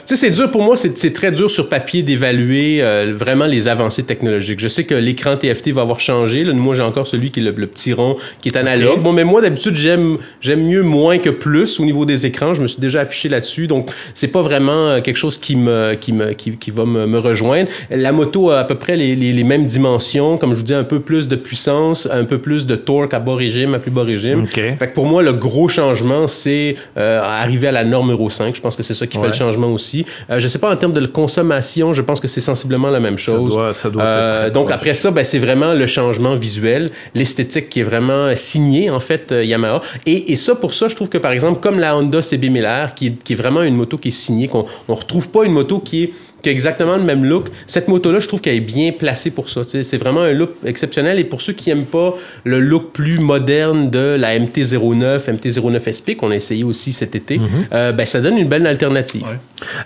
sais, 0.05 0.15
c'est 0.15 0.31
dur 0.31 0.51
pour 0.51 0.61
moi, 0.61 0.75
c'est 0.75 1.13
très 1.13 1.31
dur 1.31 1.49
sur 1.49 1.69
papier 1.69 2.03
d'évaluer 2.03 2.81
euh, 2.81 3.13
vraiment 3.15 3.45
les 3.45 3.69
avancées 3.69 4.03
technologiques. 4.03 4.59
Je 4.59 4.67
sais 4.67 4.83
que 4.83 4.93
l'écran 4.93 5.37
TFT 5.37 5.69
va 5.69 5.83
avoir 5.83 6.01
changé. 6.01 6.43
Là, 6.43 6.53
moi, 6.53 6.75
j'ai 6.75 6.81
encore 6.81 7.07
celui 7.07 7.31
qui 7.31 7.39
est 7.39 7.43
le, 7.43 7.51
le 7.51 7.67
petit 7.67 7.93
rond 7.93 8.17
qui 8.41 8.49
est 8.49 8.57
analogue. 8.57 9.01
Bon, 9.01 9.13
mais 9.13 9.23
moi, 9.23 9.41
d'habitude, 9.41 9.75
j'aime 9.75 10.17
j'aime 10.41 10.65
mieux 10.65 10.83
moins 10.83 11.17
que 11.17 11.29
plus 11.29 11.79
au 11.79 11.85
niveau 11.85 12.05
des 12.05 12.25
écrans. 12.25 12.53
Je 12.53 12.61
me 12.61 12.67
suis 12.67 12.81
déjà 12.81 13.01
affiché 13.01 13.29
là-dessus, 13.29 13.67
donc 13.67 13.89
c'est 14.13 14.27
pas 14.27 14.41
vraiment 14.41 14.87
euh, 14.87 15.01
quelque 15.01 15.17
chose 15.17 15.37
qui 15.37 15.55
me 15.55 15.93
qui 15.93 16.11
me 16.11 16.33
qui, 16.33 16.57
qui 16.57 16.71
va 16.71 16.85
me, 16.85 17.07
me 17.07 17.19
rejoindre. 17.19 17.69
La 17.89 18.11
moto 18.11 18.49
a 18.49 18.59
à 18.59 18.63
peu 18.65 18.75
près 18.75 18.97
les, 18.97 19.15
les, 19.15 19.31
les 19.31 19.43
mêmes 19.45 19.65
dimensions, 19.65 20.37
comme 20.37 20.51
je 20.51 20.57
vous 20.57 20.65
dis, 20.65 20.73
un 20.73 20.83
peu 20.83 20.99
plus 20.99 21.29
de 21.29 21.37
puissance, 21.37 22.05
un 22.11 22.25
peu 22.25 22.39
plus 22.39 22.67
de 22.67 22.75
torque 22.75 23.13
à 23.13 23.21
bas 23.21 23.35
régime, 23.35 23.75
à 23.75 23.79
plus 23.79 23.91
bas 23.91 24.03
régime. 24.03 24.43
Ok. 24.43 24.55
Fait 24.55 24.89
que 24.89 24.93
pour 24.93 25.05
moi, 25.05 25.23
le 25.23 25.31
gros 25.31 25.69
changement, 25.69 26.27
c'est 26.27 26.75
euh, 26.97 27.21
arriver 27.21 27.69
à 27.69 27.71
la 27.71 27.85
norme 27.85 28.11
Euro 28.11 28.29
5. 28.29 28.40
Je 28.53 28.61
pense 28.61 28.75
que 28.75 28.83
c'est 28.83 28.93
ça 28.93 29.07
qui 29.07 29.17
fait 29.17 29.27
le 29.27 29.33
changement 29.33 29.71
aussi. 29.71 30.05
Euh, 30.29 30.39
je 30.39 30.47
sais 30.47 30.59
pas 30.59 30.71
en 30.71 30.75
termes 30.75 30.93
de 30.93 31.05
consommation, 31.05 31.93
je 31.93 32.01
pense 32.01 32.19
que 32.19 32.27
c'est 32.27 32.41
sensiblement 32.41 32.89
la 32.89 32.99
même 32.99 33.17
chose. 33.17 33.53
doit- 33.53 33.73
ça 33.73 33.89
doit 33.89 34.03
Euh, 34.03 34.31
être 34.31 34.41
très 34.41 34.51
donc 34.51 34.65
proche. 34.65 34.75
après 34.75 34.93
ça, 34.93 35.11
ben, 35.11 35.23
c'est 35.23 35.39
vraiment 35.39 35.73
le 35.73 35.85
changement 35.87 36.35
visuel, 36.35 36.91
l'esthétique 37.15 37.69
qui 37.69 37.79
est 37.81 37.83
vraiment 37.83 38.35
signée 38.35 38.89
en 38.89 38.99
fait 38.99 39.31
euh, 39.31 39.43
Yamaha. 39.43 39.81
Et, 40.05 40.31
et 40.31 40.35
ça 40.35 40.55
pour 40.55 40.73
ça, 40.73 40.87
je 40.87 40.95
trouve 40.95 41.09
que 41.09 41.17
par 41.17 41.31
exemple 41.31 41.59
comme 41.61 41.79
la 41.79 41.95
Honda 41.95 42.19
CB1000R, 42.19 42.93
qui, 42.95 43.07
est- 43.07 43.23
qui 43.23 43.33
est 43.33 43.35
vraiment 43.35 43.61
une 43.63 43.75
moto 43.75 43.97
qui 43.97 44.09
est 44.09 44.11
signée, 44.11 44.47
qu'on 44.47 44.65
on 44.87 44.95
retrouve 44.95 45.29
pas 45.29 45.43
une 45.45 45.53
moto 45.53 45.79
qui 45.79 46.03
est 46.03 46.13
qui 46.41 46.49
a 46.49 46.51
exactement 46.51 46.97
le 46.97 47.03
même 47.03 47.23
look. 47.25 47.47
Cette 47.67 47.87
moto-là, 47.87 48.19
je 48.19 48.27
trouve 48.27 48.41
qu'elle 48.41 48.55
est 48.55 48.59
bien 48.61 48.91
placée 48.91 49.31
pour 49.31 49.49
ça. 49.49 49.61
C'est 49.63 49.97
vraiment 49.97 50.21
un 50.21 50.33
look 50.33 50.51
exceptionnel. 50.65 51.19
Et 51.19 51.23
pour 51.23 51.41
ceux 51.41 51.53
qui 51.53 51.69
aiment 51.69 51.85
pas 51.85 52.15
le 52.43 52.59
look 52.59 52.91
plus 52.91 53.19
moderne 53.19 53.89
de 53.89 54.15
la 54.19 54.37
MT-09, 54.39 55.27
MT-09 55.29 55.79
SP, 55.93 56.15
qu'on 56.17 56.31
a 56.31 56.35
essayé 56.35 56.63
aussi 56.63 56.93
cet 56.93 57.15
été, 57.15 57.37
Mhm. 57.37 57.45
euh, 57.73 57.91
ben, 57.91 58.05
ça 58.05 58.21
donne 58.21 58.37
une 58.37 58.47
belle 58.49 58.65
alternative. 58.67 59.23
Ouais. 59.23 59.37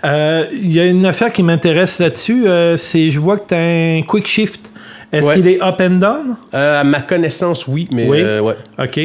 Euh, 0.04 0.44
Il 0.52 0.72
y 0.72 0.80
a 0.80 0.84
une 0.86 1.06
affaire 1.06 1.32
qui 1.32 1.42
m'intéresse 1.42 1.98
là-dessus. 1.98 2.46
euh, 2.48 2.76
c'est, 2.76 3.10
je 3.10 3.18
vois 3.18 3.36
que 3.38 3.48
tu 3.48 3.54
as 3.54 3.58
un 3.58 4.02
quick 4.02 4.26
shift. 4.26 4.70
Est-ce 5.12 5.26
Ouais. 5.26 5.34
qu'il 5.36 5.46
est 5.48 5.62
up 5.62 5.76
and 5.80 5.98
down? 5.98 6.36
Euh, 6.54 6.80
à 6.80 6.84
ma 6.84 7.00
connaissance, 7.00 7.66
oui, 7.68 7.86
mais 7.92 8.06
Oui. 8.08 8.18
euh, 8.20 8.40
ouais. 8.40 8.54
OK. 8.78 9.00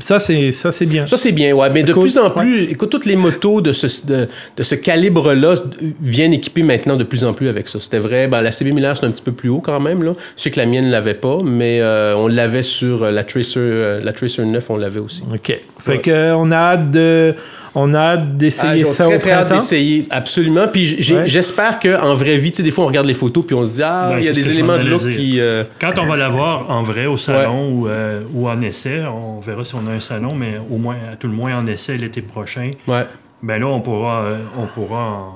Ça, 0.00 0.18
c'est, 0.20 0.52
ça, 0.52 0.72
c'est 0.72 0.86
bien. 0.86 1.06
Ça, 1.06 1.16
c'est 1.16 1.32
bien, 1.32 1.52
ouais. 1.54 1.68
Mais 1.70 1.82
de 1.82 1.92
plus 1.92 2.18
en 2.18 2.30
plus, 2.30 2.62
écoute, 2.70 2.90
toutes 2.90 3.04
les 3.06 3.16
motos 3.16 3.60
de 3.60 3.72
ce, 3.72 4.06
de, 4.06 4.28
de 4.56 4.62
ce 4.62 4.74
calibre-là 4.74 5.54
viennent 6.00 6.32
équiper 6.32 6.62
maintenant 6.62 6.96
de 6.96 7.04
plus 7.04 7.24
en 7.24 7.34
plus 7.34 7.48
avec 7.48 7.68
ça. 7.68 7.78
C'était 7.80 7.98
vrai, 7.98 8.28
ben, 8.28 8.40
la 8.40 8.50
CB1000R, 8.50 8.96
c'est 8.98 9.06
un 9.06 9.10
petit 9.10 9.22
peu 9.22 9.32
plus 9.32 9.48
haut 9.50 9.60
quand 9.60 9.80
même, 9.80 10.02
là. 10.02 10.12
Je 10.36 10.42
sais 10.42 10.50
que 10.50 10.58
la 10.60 10.66
mienne 10.66 10.86
ne 10.86 10.90
l'avait 10.92 11.14
pas, 11.14 11.38
mais 11.44 11.80
euh, 11.80 12.14
on 12.16 12.28
l'avait 12.28 12.62
sur 12.62 13.04
euh, 13.04 13.10
la 13.10 13.24
Tracer, 13.24 13.58
euh, 13.60 14.00
la 14.02 14.12
Tracer 14.12 14.44
9, 14.44 14.70
on 14.70 14.76
l'avait 14.76 15.00
aussi. 15.00 15.22
OK. 15.32 15.60
Fait 15.78 15.90
Ouais. 15.92 16.00
que, 16.00 16.32
on 16.34 16.50
a 16.52 16.56
hâte 16.56 16.90
de, 16.90 17.34
on 17.74 17.94
a 17.94 17.98
hâte 17.98 18.36
d'essayer 18.36 18.84
Ah, 18.86 18.92
ça 18.92 19.04
très, 19.06 19.14
au 19.14 19.18
très 19.18 19.30
hâte 19.32 19.46
printemps. 19.46 19.60
d'essayer, 19.62 20.06
absolument. 20.10 20.68
Puis 20.68 20.96
Ouais. 21.12 21.26
j'espère 21.26 21.80
qu'en 21.80 22.14
vraie 22.14 22.38
vie, 22.38 22.50
tu 22.50 22.58
sais, 22.58 22.62
des 22.62 22.70
fois, 22.70 22.84
on 22.84 22.88
regarde 22.88 23.06
les 23.06 23.14
photos 23.14 23.44
puis 23.46 23.54
on 23.54 23.64
se 23.64 23.72
dit, 23.74 23.82
ah, 23.82 24.10
Ben, 24.12 24.18
il 24.18 24.24
y 24.24 24.28
a 24.28 24.32
des 24.32 24.50
éléments 24.50 24.76
de 24.78 24.84
look 24.88 25.08
qui... 25.08 25.40
euh, 25.40 25.64
Quand 25.80 25.98
on 25.98 26.06
va 26.06 26.16
la 26.16 26.28
voir 26.28 26.70
en 26.70 26.82
vrai 26.82 27.06
au 27.06 27.16
salon 27.16 27.70
ou, 27.72 27.88
euh, 27.88 28.22
ou 28.34 28.48
en 28.48 28.60
essai, 28.60 29.02
on 29.06 29.40
verra 29.40 29.64
si 29.64 29.74
on 29.74 29.86
a 29.86 29.90
un 29.92 30.00
salon, 30.00 30.34
mais 30.34 30.54
au 30.70 30.76
moins, 30.76 30.96
à 31.12 31.16
tout 31.16 31.28
le 31.28 31.32
moins 31.34 31.56
en 31.56 31.66
essai 31.66 31.96
l'été 31.96 32.20
prochain, 32.22 32.72
ouais. 32.86 33.06
ben 33.42 33.58
là, 33.60 33.66
on 33.68 33.80
pourra, 33.80 34.20
euh, 34.24 34.36
on 34.58 34.66
pourra 34.66 35.32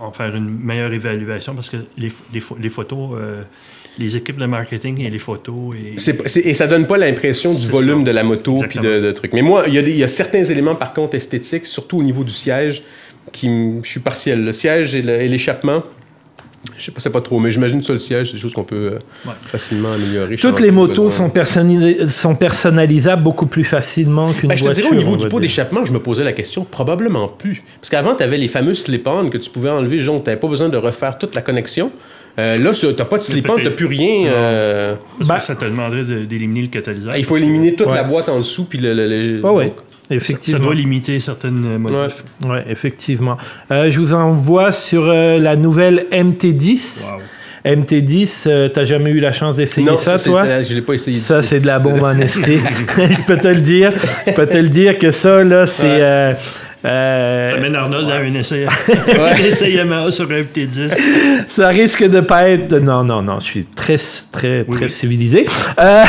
en, 0.00 0.06
en 0.06 0.12
faire 0.12 0.34
une 0.34 0.50
meilleure 0.50 0.92
évaluation 0.92 1.54
parce 1.54 1.70
que 1.70 1.78
les, 1.96 2.12
les, 2.32 2.40
pho- 2.40 2.56
les 2.60 2.68
photos, 2.68 3.10
euh, 3.14 3.42
les 3.98 4.16
équipes 4.16 4.38
de 4.38 4.46
marketing 4.46 5.00
et 5.04 5.10
les 5.10 5.18
photos. 5.18 5.74
Et, 5.76 5.94
C'est- 5.98 6.26
c'est- 6.28 6.40
et 6.40 6.54
ça 6.54 6.66
donne 6.66 6.86
pas 6.86 6.98
l'impression 6.98 7.54
du 7.54 7.68
volume 7.68 8.00
ça. 8.00 8.06
de 8.06 8.10
la 8.10 8.22
moto 8.24 8.60
puis 8.68 8.78
de, 8.80 9.00
de 9.00 9.12
trucs. 9.12 9.32
Mais 9.32 9.42
moi, 9.42 9.64
il 9.68 9.74
y, 9.74 9.78
a 9.78 9.82
des- 9.82 9.92
il 9.92 9.98
y 9.98 10.04
a 10.04 10.08
certains 10.08 10.42
éléments 10.44 10.74
par 10.74 10.92
contre 10.92 11.14
esthétiques, 11.14 11.66
surtout 11.66 11.98
au 11.98 12.02
niveau 12.02 12.24
du 12.24 12.32
siège, 12.32 12.82
qui 13.32 13.48
je 13.82 13.88
suis 13.88 14.00
partiel. 14.00 14.44
Le 14.44 14.52
siège 14.52 14.94
et 14.94 15.02
le- 15.02 15.20
et 15.22 15.28
l'échappement, 15.28 15.82
je 16.76 16.82
sais 16.84 16.90
pas, 16.92 16.98
c'est 17.00 17.10
pas 17.10 17.20
trop, 17.20 17.38
mais 17.38 17.52
j'imagine 17.52 17.82
ça 17.82 17.92
le 17.92 17.98
siège, 17.98 18.28
c'est 18.28 18.32
des 18.34 18.40
choses 18.40 18.52
qu'on 18.52 18.64
peut 18.64 18.94
euh, 18.94 18.98
Ouais. 19.26 19.32
facilement 19.46 19.92
améliorer. 19.92 20.36
Toutes 20.36 20.60
les 20.60 20.70
motos 20.70 21.10
sont, 21.10 21.28
personnali- 21.28 22.08
sont 22.10 22.34
personnalisables 22.34 23.22
beaucoup 23.22 23.46
plus 23.46 23.64
facilement 23.64 24.32
qu'une 24.32 24.48
Ben, 24.48 24.56
je 24.56 24.60
te 24.62 24.64
voiture. 24.66 24.84
dirais, 24.84 24.96
au 24.96 24.98
niveau 24.98 25.16
du 25.16 25.28
pot 25.28 25.40
d'échappement, 25.40 25.84
je 25.84 25.92
me 25.92 26.00
posais 26.00 26.24
la 26.24 26.32
question, 26.32 26.64
probablement 26.64 27.28
plus. 27.28 27.62
Parce 27.80 27.90
qu'avant, 27.90 28.14
tu 28.16 28.22
avais 28.24 28.38
les 28.38 28.48
fameux 28.48 28.74
slip-on 28.74 29.30
que 29.30 29.38
tu 29.38 29.50
pouvais 29.50 29.70
enlever, 29.70 29.98
genre, 30.00 30.22
tu 30.22 30.28
n'avais 30.30 30.40
pas 30.40 30.48
besoin 30.48 30.68
de 30.68 30.76
refaire 30.76 31.16
toute 31.18 31.34
la 31.36 31.42
connexion. 31.42 31.92
Euh, 32.38 32.58
là, 32.58 32.72
tu 32.72 32.86
n'as 32.86 33.04
pas 33.04 33.18
de 33.18 33.22
slip-on, 33.22 33.56
tu 33.56 33.64
n'as 33.64 33.70
plus 33.70 33.86
rien. 33.86 34.26
Euh, 34.26 34.94
Parce 35.18 35.28
Ben- 35.28 35.36
que 35.36 35.42
ça 35.42 35.54
te 35.54 35.64
demanderait 35.64 36.02
de- 36.04 36.24
d'éliminer 36.24 36.62
le 36.62 36.66
catalyseur. 36.68 37.16
il 37.16 37.24
faut 37.24 37.36
éliminer 37.36 37.74
toute 37.74 37.86
Ouais. 37.86 37.94
la 37.94 38.02
boîte 38.02 38.28
en 38.28 38.38
dessous, 38.38 38.64
puis 38.64 38.78
le... 38.78 38.92
le- 38.92 39.06
le- 39.06 39.40
Ouais, 39.44 39.50
ouais. 39.50 39.64
donc, 39.66 39.76
Ça, 39.76 40.08
ça 40.10 40.14
Effectivement. 40.16 40.64
doit 40.64 40.74
limiter 40.74 41.18
certaines 41.20 41.64
euh, 41.64 41.78
motifs. 41.78 42.24
Ouais, 42.44 42.64
effectivement. 42.68 43.38
Euh, 43.70 43.90
je 43.90 43.98
vous 44.00 44.12
envoie 44.12 44.70
sur 44.72 45.04
euh, 45.08 45.38
la 45.38 45.56
nouvelle 45.56 46.06
MT10. 46.12 47.00
Wow. 47.04 47.20
MT10, 47.64 48.42
euh, 48.46 48.68
t'as 48.68 48.84
jamais 48.84 49.08
eu 49.10 49.20
la 49.20 49.32
chance 49.32 49.56
d'essayer 49.56 49.86
Non, 49.86 49.96
ça, 49.96 50.18
c'est- 50.18 50.28
toi? 50.28 50.44
c'est- 50.44 50.64
je 50.68 50.74
l'ai 50.74 50.82
pas 50.82 50.92
essayé. 50.92 51.18
Ça, 51.18 51.42
c'est 51.42 51.60
de 51.60 51.66
la 51.66 51.78
bombe 51.78 52.02
en 52.02 52.20
ST. 52.28 52.44
je 52.98 53.22
peux 53.26 53.38
te 53.38 53.48
le 53.48 53.62
dire. 53.62 53.92
Je 54.26 54.32
peux 54.32 54.46
te 54.46 54.58
le 54.58 54.68
dire 54.68 54.98
que 54.98 55.10
ça, 55.10 55.42
là, 55.42 55.66
c'est. 55.66 55.84
Ouais. 55.84 55.98
euh, 56.00 56.32
euh, 56.84 57.52
Ça 57.54 57.60
mène 57.60 57.74
Arnold 57.76 58.10
à 58.10 58.16
un 58.16 58.34
essai, 58.34 58.66
un 58.88 59.36
essai 59.38 59.72
Yamaha 59.72 60.12
sur 60.12 60.30
un 60.30 60.40
FT10. 60.42 60.90
ça 61.48 61.68
risque 61.68 62.04
de 62.04 62.20
pas 62.20 62.48
être. 62.48 62.74
Non, 62.78 63.04
non, 63.04 63.22
non, 63.22 63.38
je 63.40 63.44
suis 63.44 63.64
très, 63.64 63.96
très, 64.32 64.64
Oui, 64.68 64.76
très 64.76 64.86
oui. 64.86 64.90
civilisé. 64.90 65.46
Euh, 65.80 66.02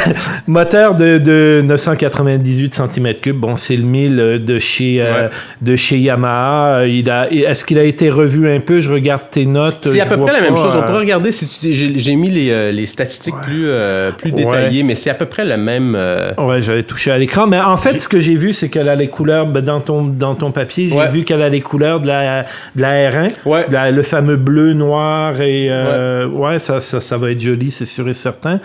moteur 0.47 0.95
de, 0.95 1.17
de 1.17 1.61
998 1.65 2.75
cm3. 2.77 3.31
Bon, 3.33 3.55
c'est 3.55 3.75
le 3.75 3.83
1000 3.83 4.43
de 4.45 4.59
chez, 4.59 5.01
euh, 5.01 5.29
de 5.61 5.75
chez 5.75 5.97
Yamaha. 5.97 6.79
Euh, 6.81 6.87
Il 6.87 7.09
a, 7.09 7.31
est-ce 7.31 7.65
qu'il 7.65 7.79
a 7.79 7.83
été 7.83 8.09
revu 8.09 8.49
un 8.53 8.59
peu? 8.59 8.81
Je 8.81 8.91
regarde 8.91 9.23
tes 9.31 9.45
notes. 9.45 9.79
C'est 9.87 9.99
à 10.01 10.05
peu 10.05 10.17
près 10.17 10.33
la 10.33 10.41
même 10.41 10.57
chose. 10.57 10.73
On 10.75 10.79
euh, 10.79 10.81
pourrait 10.81 10.99
regarder 10.99 11.31
si 11.31 11.47
tu- 11.47 11.73
j'ai 11.73 11.97
j'ai 11.97 12.15
mis 12.15 12.29
les, 12.29 12.49
euh, 12.51 12.71
les 12.71 12.85
statistiques 12.87 13.35
plus, 13.41 13.65
euh, 13.67 14.11
plus 14.11 14.31
Ouais. 14.31 14.37
détaillées, 14.43 14.83
mais 14.83 14.95
c'est 14.95 15.09
à 15.09 15.13
peu 15.13 15.25
près 15.25 15.45
la 15.45 15.57
même. 15.57 15.95
euh, 15.95 16.33
Ouais, 16.37 16.61
j'avais 16.61 16.83
touché 16.83 17.11
à 17.11 17.17
l'écran, 17.17 17.47
mais 17.47 17.59
en 17.59 17.77
fait, 17.77 17.93
J'ai- 17.93 17.99
ce 17.99 18.07
que 18.09 18.19
j'ai 18.19 18.35
vu, 18.35 18.53
c'est 18.53 18.69
qu'elle 18.69 18.89
a 18.89 18.95
les 18.95 19.07
couleurs 19.07 19.45
ben, 19.47 19.61
dans 19.63 19.79
ton 19.81 20.03
dans 20.03 20.35
ton 20.35 20.51
papier. 20.65 20.89
J'ai 20.89 20.95
Ouais. 20.95 21.09
vu 21.11 21.23
qu'elle 21.23 21.41
a 21.41 21.49
les 21.49 21.61
couleurs 21.61 21.99
de 22.01 22.07
la 22.07 22.41
de 22.75 22.81
la 22.81 23.09
R1, 23.11 23.31
Ouais. 23.45 23.65
la- 23.69 23.91
le 23.91 24.01
fameux 24.03 24.35
bleu, 24.37 24.73
noir 24.73 25.39
et 25.41 25.67
euh, 25.69 26.27
ouais, 26.27 26.59
ça, 26.59 26.81
ça 26.81 26.99
ça 26.99 27.17
va 27.17 27.31
être 27.31 27.39
joli, 27.39 27.71
c'est 27.71 27.85
sûr 27.85 28.07
et 28.09 28.13
certain. 28.13 28.59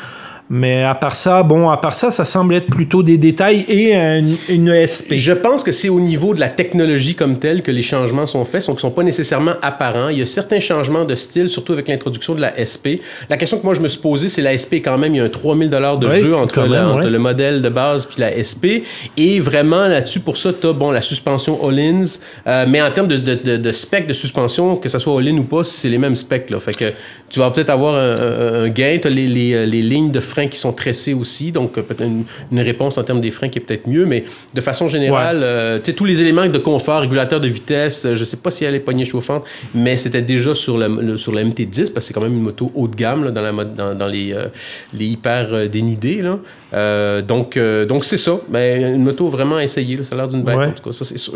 Mais 0.53 0.83
à 0.83 0.97
part 0.97 1.15
ça, 1.15 1.45
bon, 1.45 1.71
à 1.71 1.77
part 1.77 1.95
ça, 1.95 2.11
ça 2.11 2.25
semble 2.25 2.55
être 2.57 2.67
plutôt 2.67 3.05
des 3.05 3.19
détails 3.19 3.65
et 3.69 3.95
une, 3.95 4.37
une 4.49 4.69
ESP. 4.69 5.15
Je 5.15 5.33
pense 5.33 5.63
que 5.63 5.71
c'est 5.71 5.89
au 5.89 6.01
niveau 6.01 6.35
de 6.35 6.41
la 6.41 6.49
technologie 6.49 7.15
comme 7.15 7.39
telle 7.39 7.63
que 7.63 7.71
les 7.71 7.83
changements 7.83 8.27
sont 8.27 8.45
faits, 8.45 8.63
sont, 8.63 8.75
qui 8.75 8.81
sont 8.81 8.91
pas 8.91 9.05
nécessairement 9.05 9.53
apparents. 9.63 10.09
Il 10.09 10.19
y 10.19 10.23
a 10.23 10.27
certains 10.27 10.59
changements 10.59 11.05
de 11.05 11.15
style, 11.15 11.49
surtout 11.49 11.73
avec 11.73 11.87
l'introduction 11.87 12.35
de 12.35 12.41
la 12.41 12.53
SP. 12.59 12.99
La 13.29 13.37
question 13.37 13.59
que 13.61 13.65
moi 13.65 13.75
je 13.75 13.81
me 13.81 13.87
suis 13.87 14.01
posée, 14.01 14.29
c'est 14.29 14.43
la 14.43 14.59
SP 14.59 14.83
quand 14.83 14.99
même, 14.99 15.15
il 15.15 15.19
y 15.19 15.21
a 15.21 15.25
un 15.25 15.29
3000 15.29 15.69
dollars 15.71 15.99
de 15.99 16.09
Oui, 16.09 16.21
jeu 16.21 16.35
entre, 16.35 16.63
la- 16.67 17.09
le 17.09 17.19
modèle 17.21 17.63
de 17.63 17.69
base 17.69 18.07
puis 18.07 18.17
la 18.19 18.33
SP. 18.43 18.83
Et 19.17 19.39
vraiment 19.39 19.87
là-dessus, 19.87 20.19
pour 20.19 20.37
ça, 20.37 20.51
tu 20.53 20.67
as 20.67 20.73
bon, 20.73 20.91
la 20.91 21.01
suspension 21.01 21.65
All-ins, 21.65 22.19
euh, 22.49 22.65
mais 22.69 22.83
en 22.83 22.91
termes 22.91 23.07
de, 23.07 23.19
de, 23.19 23.35
de, 23.37 23.57
de 23.57 23.73
spec 23.73 24.09
de 24.09 24.13
suspension, 24.15 24.75
que 24.75 24.89
ça 24.89 24.99
soit 24.99 25.17
All-in 25.17 25.39
ou 25.39 25.45
pas, 25.45 25.63
c'est 25.63 25.89
les 25.89 25.99
mêmes 25.99 26.17
specs. 26.17 26.51
Là. 26.51 26.59
Fait 26.59 26.75
que 26.77 26.87
tu 27.29 27.39
vas 27.39 27.51
peut-être 27.53 27.71
avoir 27.71 27.95
un, 27.95 28.17
un- 28.17 28.65
un 28.65 28.69
gain, 28.69 28.99
tu 29.01 29.07
as 29.07 29.11
les, 29.13 29.29
les, 29.29 29.65
les 29.65 29.83
lignes 29.83 30.11
de 30.11 30.19
frein 30.19 30.40
freins 30.41 30.49
qui 30.49 30.59
sont 30.59 30.73
tressés 30.73 31.13
aussi, 31.15 31.53
donc 31.53 31.77
euh, 31.77 31.83
peut-être 31.83 32.03
une, 32.03 32.25
une 32.51 32.61
réponse 32.61 32.97
en 32.99 33.03
termes 33.03 33.21
des 33.21 33.31
freins 33.31 33.49
qui 33.49 33.59
est 33.59 33.63
peut-être 33.63 33.87
mieux, 33.87 34.07
mais 34.07 34.25
de 34.55 34.61
façon 34.61 34.89
générale, 34.89 35.41
euh, 35.43 35.79
tu 35.79 35.87
sais, 35.87 35.93
tous 35.93 36.05
les 36.07 36.21
éléments 36.21 36.47
de 36.47 36.59
confort, 36.59 37.01
régulateur 37.03 37.41
de 37.41 37.49
vitesse, 37.49 38.07
euh, 38.07 38.17
je 38.17 38.25
sais 38.25 38.37
pas 38.39 38.51
si 38.51 38.65
elle 38.65 38.75
est 38.75 38.81
poignée 38.81 39.05
chauffante, 39.05 39.45
mais 39.75 39.97
c'était 39.97 40.23
déjà 40.23 40.55
sur 40.55 40.79
la, 40.79 40.89
le- 40.89 41.17
sur 41.19 41.33
la 41.33 41.43
MT-10 41.45 41.93
parce 41.93 41.93
que 41.93 42.01
c'est 42.01 42.15
quand 42.15 42.23
même 42.23 42.33
une 42.33 42.43
moto 42.43 42.73
haut 42.75 42.89
de 42.89 42.97
gamme 42.97 43.25
là, 43.25 43.31
dans, 43.31 43.43
la 43.43 43.65
dans, 43.65 43.95
dans 43.95 44.07
les, 44.07 44.33
euh, 44.33 44.47
les 44.95 45.07
hyper 45.07 45.49
euh, 45.53 45.69
dénudés. 45.69 46.23
Là. 46.23 46.39
Euh, 46.73 47.21
donc, 47.23 47.57
euh, 47.57 47.85
donc 47.85 48.05
c'est 48.05 48.17
ça. 48.17 48.39
Ben, 48.49 48.95
une 48.95 49.03
moto 49.05 49.29
vraiment 49.29 49.57
à 49.57 49.65
essayer. 49.65 49.97
là. 49.99 50.05
Ça 50.05 50.15
a 50.15 50.19
l'air 50.19 50.29
d'une 50.29 50.43
bête, 50.43 50.57
Ouais. 50.57 50.67
en 50.67 50.73
tout 50.73 50.83
cas, 50.83 50.93
ça 50.93 51.05
c'est 51.05 51.19
sûr. 51.19 51.35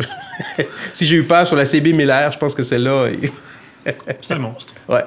si 0.94 1.04
j'ai 1.06 1.16
eu 1.16 1.24
peur 1.24 1.46
sur 1.46 1.56
la 1.56 1.64
CB 1.64 1.92
1000R, 1.92 2.32
je 2.32 2.38
pense 2.38 2.54
que 2.54 2.62
celle-là. 2.62 3.06
est- 3.08 3.32
C'est 4.22 4.32
un 4.34 4.38
monstre. 4.38 4.72
ouais. 4.88 5.00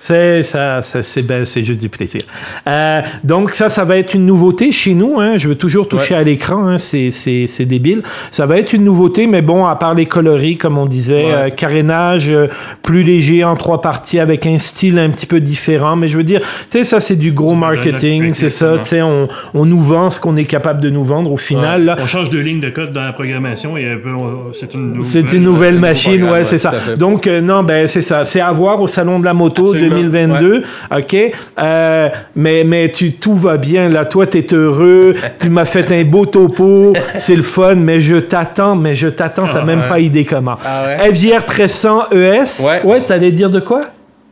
C'est 0.00 0.42
ça, 0.42 0.82
ça, 0.82 1.02
c'est 1.02 1.22
ben, 1.22 1.44
c'est 1.44 1.62
juste 1.64 1.80
du 1.80 1.88
plaisir. 1.88 2.20
Euh, 2.68 3.00
donc 3.24 3.50
ça, 3.52 3.68
ça 3.68 3.84
va 3.84 3.96
être 3.96 4.14
une 4.14 4.26
nouveauté 4.26 4.72
chez 4.72 4.94
nous. 4.94 5.20
Hein. 5.20 5.36
Je 5.36 5.48
veux 5.48 5.54
toujours 5.56 5.88
toucher 5.88 6.14
Ouais. 6.14 6.20
à 6.20 6.22
l'écran. 6.24 6.66
Hein. 6.68 6.78
C'est, 6.78 7.10
c'est, 7.10 7.46
c'est 7.46 7.64
débile. 7.64 8.02
Ça 8.30 8.46
va 8.46 8.56
être 8.58 8.72
une 8.72 8.84
nouveauté, 8.84 9.26
mais 9.26 9.42
bon, 9.42 9.66
à 9.66 9.76
part 9.76 9.94
les 9.94 10.06
coloris, 10.06 10.56
comme 10.58 10.78
on 10.78 10.86
disait, 10.86 11.24
Ouais. 11.24 11.32
euh, 11.34 11.50
carénage 11.50 12.30
euh, 12.30 12.46
plus 12.82 13.02
léger 13.02 13.44
en 13.44 13.56
trois 13.56 13.80
parties 13.80 14.18
avec 14.18 14.46
un 14.46 14.58
style 14.58 14.98
un 14.98 15.10
petit 15.10 15.26
peu 15.26 15.40
différent. 15.40 15.96
Mais 15.96 16.08
je 16.08 16.16
veux 16.16 16.24
dire, 16.24 16.40
tu 16.70 16.78
sais, 16.78 16.84
ça 16.84 17.00
c'est 17.00 17.16
du 17.16 17.32
gros 17.32 17.54
marketing, 17.54 18.32
c'est 18.34 18.50
ça. 18.50 18.74
Tu 18.78 18.84
sais, 18.90 19.02
on, 19.02 19.28
on 19.54 19.66
nous 19.66 19.80
vend 19.80 20.10
ce 20.10 20.18
qu'on 20.20 20.36
est 20.36 20.44
capable 20.44 20.80
de 20.80 20.90
nous 20.90 21.04
vendre. 21.04 21.30
Au 21.32 21.36
final, 21.36 21.84
là, 21.84 21.96
On 22.00 22.06
change 22.06 22.30
deux 22.30 22.40
lignes 22.40 22.60
de 22.60 22.70
code 22.70 22.92
dans 22.92 23.02
la 23.04 23.12
programmation 23.12 23.76
et 23.76 23.88
un 23.90 23.96
peu, 23.98 24.12
on- 24.14 24.52
c'est 24.52 24.74
une 24.74 24.94
nouvelle, 24.94 25.04
c'est 25.10 25.32
une 25.36 25.42
nouvelle 25.42 25.78
machine, 25.78 26.24
ouais, 26.24 26.44
c'est 26.44 26.58
ça. 26.58 26.72
Donc, 26.96 27.26
non, 27.26 27.62
ben, 27.62 27.86
c'est 27.86 28.02
ça. 28.02 28.24
C'est 28.24 28.40
à 28.40 28.50
voir 28.52 28.80
au 28.80 28.86
Salon 28.86 29.18
de 29.20 29.24
la 29.24 29.34
Moto 29.34 29.59
Absolument, 29.68 29.96
2022. 29.96 30.62
OK? 30.96 31.16
Euh, 31.58 32.08
mais, 32.36 32.64
mais 32.64 32.90
tu, 32.90 33.12
tout 33.12 33.34
va 33.34 33.56
bien, 33.56 33.88
là. 33.88 34.04
Toi, 34.04 34.26
t'es 34.26 34.46
heureux. 34.54 35.14
tu 35.38 35.48
m'as 35.50 35.64
fait 35.64 35.90
un 35.92 36.04
beau 36.04 36.26
topo. 36.26 36.92
C'est 37.18 37.36
le 37.36 37.42
fun, 37.42 37.74
mais 37.76 38.00
je 38.00 38.16
t'attends, 38.16 38.76
mais 38.76 38.94
je 38.94 39.08
t'attends. 39.08 39.46
T'as 39.48 39.60
Ah, 39.62 39.64
même 39.64 39.80
ouais. 39.80 39.88
pas 39.88 39.98
idée 40.00 40.24
comment. 40.24 40.56
Ah 40.64 40.84
ouais? 41.02 41.14
FJR 41.14 41.44
1300 41.48 42.10
ES. 42.12 42.62
Ouais. 42.62 42.82
Ouais, 42.84 43.00
t'allais 43.04 43.32
dire 43.32 43.50
de 43.50 43.60
quoi? 43.60 43.82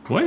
Oui, 0.09 0.23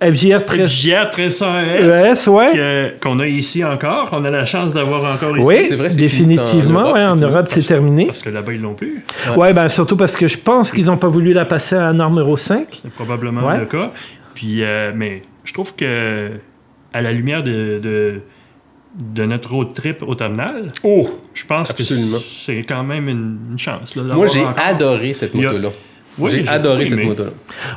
FJR 0.00 0.44
1300 0.48 0.66
JR 0.68 1.10
1300 1.16 1.58
ES, 1.58 2.28
ouais. 2.28 2.52
que- 2.52 2.98
qu'on 3.00 3.18
a 3.18 3.26
ici 3.26 3.64
encore, 3.64 4.10
qu'on 4.10 4.24
a 4.24 4.30
la 4.30 4.46
chance 4.46 4.72
d'avoir 4.72 5.12
encore 5.14 5.36
ici. 5.36 5.44
Oui, 5.44 5.68
vrai, 5.76 5.92
en 5.92 5.96
définitivement. 5.96 6.80
Europe, 6.82 6.94
ouais, 6.94 7.00
c'est 7.00 7.06
en. 7.06 7.16
Europe, 7.16 7.46
c'est 7.50 7.66
terminé. 7.66 8.06
Parce 8.06 8.20
que 8.22 8.30
là-bas, 8.30 8.52
ils 8.52 8.60
l'ont 8.60 8.74
plus. 8.74 9.02
Ouais, 9.36 9.52
ben, 9.52 9.68
surtout 9.68 9.96
parce 9.96 10.16
que 10.16 10.28
je 10.28 10.38
pense 10.38 10.70
qu'ils 10.70 10.86
n'ont 10.86 10.96
pas 10.98 11.08
voulu 11.08 11.32
la 11.32 11.44
passer 11.44 11.74
à 11.74 11.80
la 11.82 11.92
norme 11.92 12.20
Euro 12.20 12.36
5. 12.36 12.80
C'est 12.82 12.92
probablement 12.92 13.46
Ouais. 13.46 13.58
le 13.58 13.66
cas. 13.66 13.90
Puis, 14.34 14.62
euh, 14.62 14.92
mais 14.94 15.22
je 15.42 15.52
trouve 15.52 15.74
que 15.74 16.30
à 16.92 17.02
la 17.02 17.12
lumière 17.12 17.42
de, 17.42 17.80
de, 17.82 18.20
de 18.98 19.24
notre 19.24 19.52
road 19.52 19.74
trip 19.74 20.02
automnal, 20.06 20.70
Oh! 20.84 21.08
je 21.34 21.44
pense 21.44 21.70
Absolument. 21.70 22.18
que 22.18 22.22
c'est 22.24 22.62
quand 22.62 22.84
même 22.84 23.08
une, 23.08 23.38
une 23.50 23.58
chance. 23.58 23.96
là, 23.96 24.02
Moi, 24.14 24.28
j'ai 24.28 24.44
adoré 24.64 25.12
cette 25.12 25.34
moto-là. 25.34 25.70
Oui, 26.18 26.30
j'ai 26.32 26.48
adoré 26.48 26.84
cette 26.86 27.02
moto-là. 27.04 27.30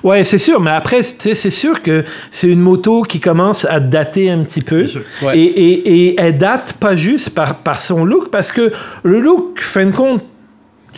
Ouais, 0.04 0.24
c'est 0.24 0.38
sûr, 0.38 0.60
mais 0.60 0.72
après, 0.72 1.02
tu 1.02 1.14
sais, 1.20 1.36
c'est 1.36 1.50
sûr 1.50 1.82
que 1.82 2.04
c'est 2.32 2.48
une 2.48 2.60
moto 2.62 3.04
qui 3.04 3.20
commence 3.20 3.66
à 3.66 3.80
dater 3.80 4.30
un 4.30 4.44
petit 4.44 4.62
peu. 4.62 4.80
Bien 4.84 4.88
sûr. 4.88 5.02
Ouais. 5.22 5.38
Et, 5.38 5.44
et, 5.44 6.08
et 6.10 6.16
elle 6.20 6.38
date 6.38 6.74
pas 6.80 6.96
juste 6.96 7.32
par, 7.32 7.58
par 7.60 7.80
son 7.80 8.04
look, 8.06 8.30
parce 8.32 8.52
que 8.52 8.72
le 9.04 9.20
look, 9.20 9.60
fin 9.62 9.86
de 9.86 9.92
compte, 9.92 10.24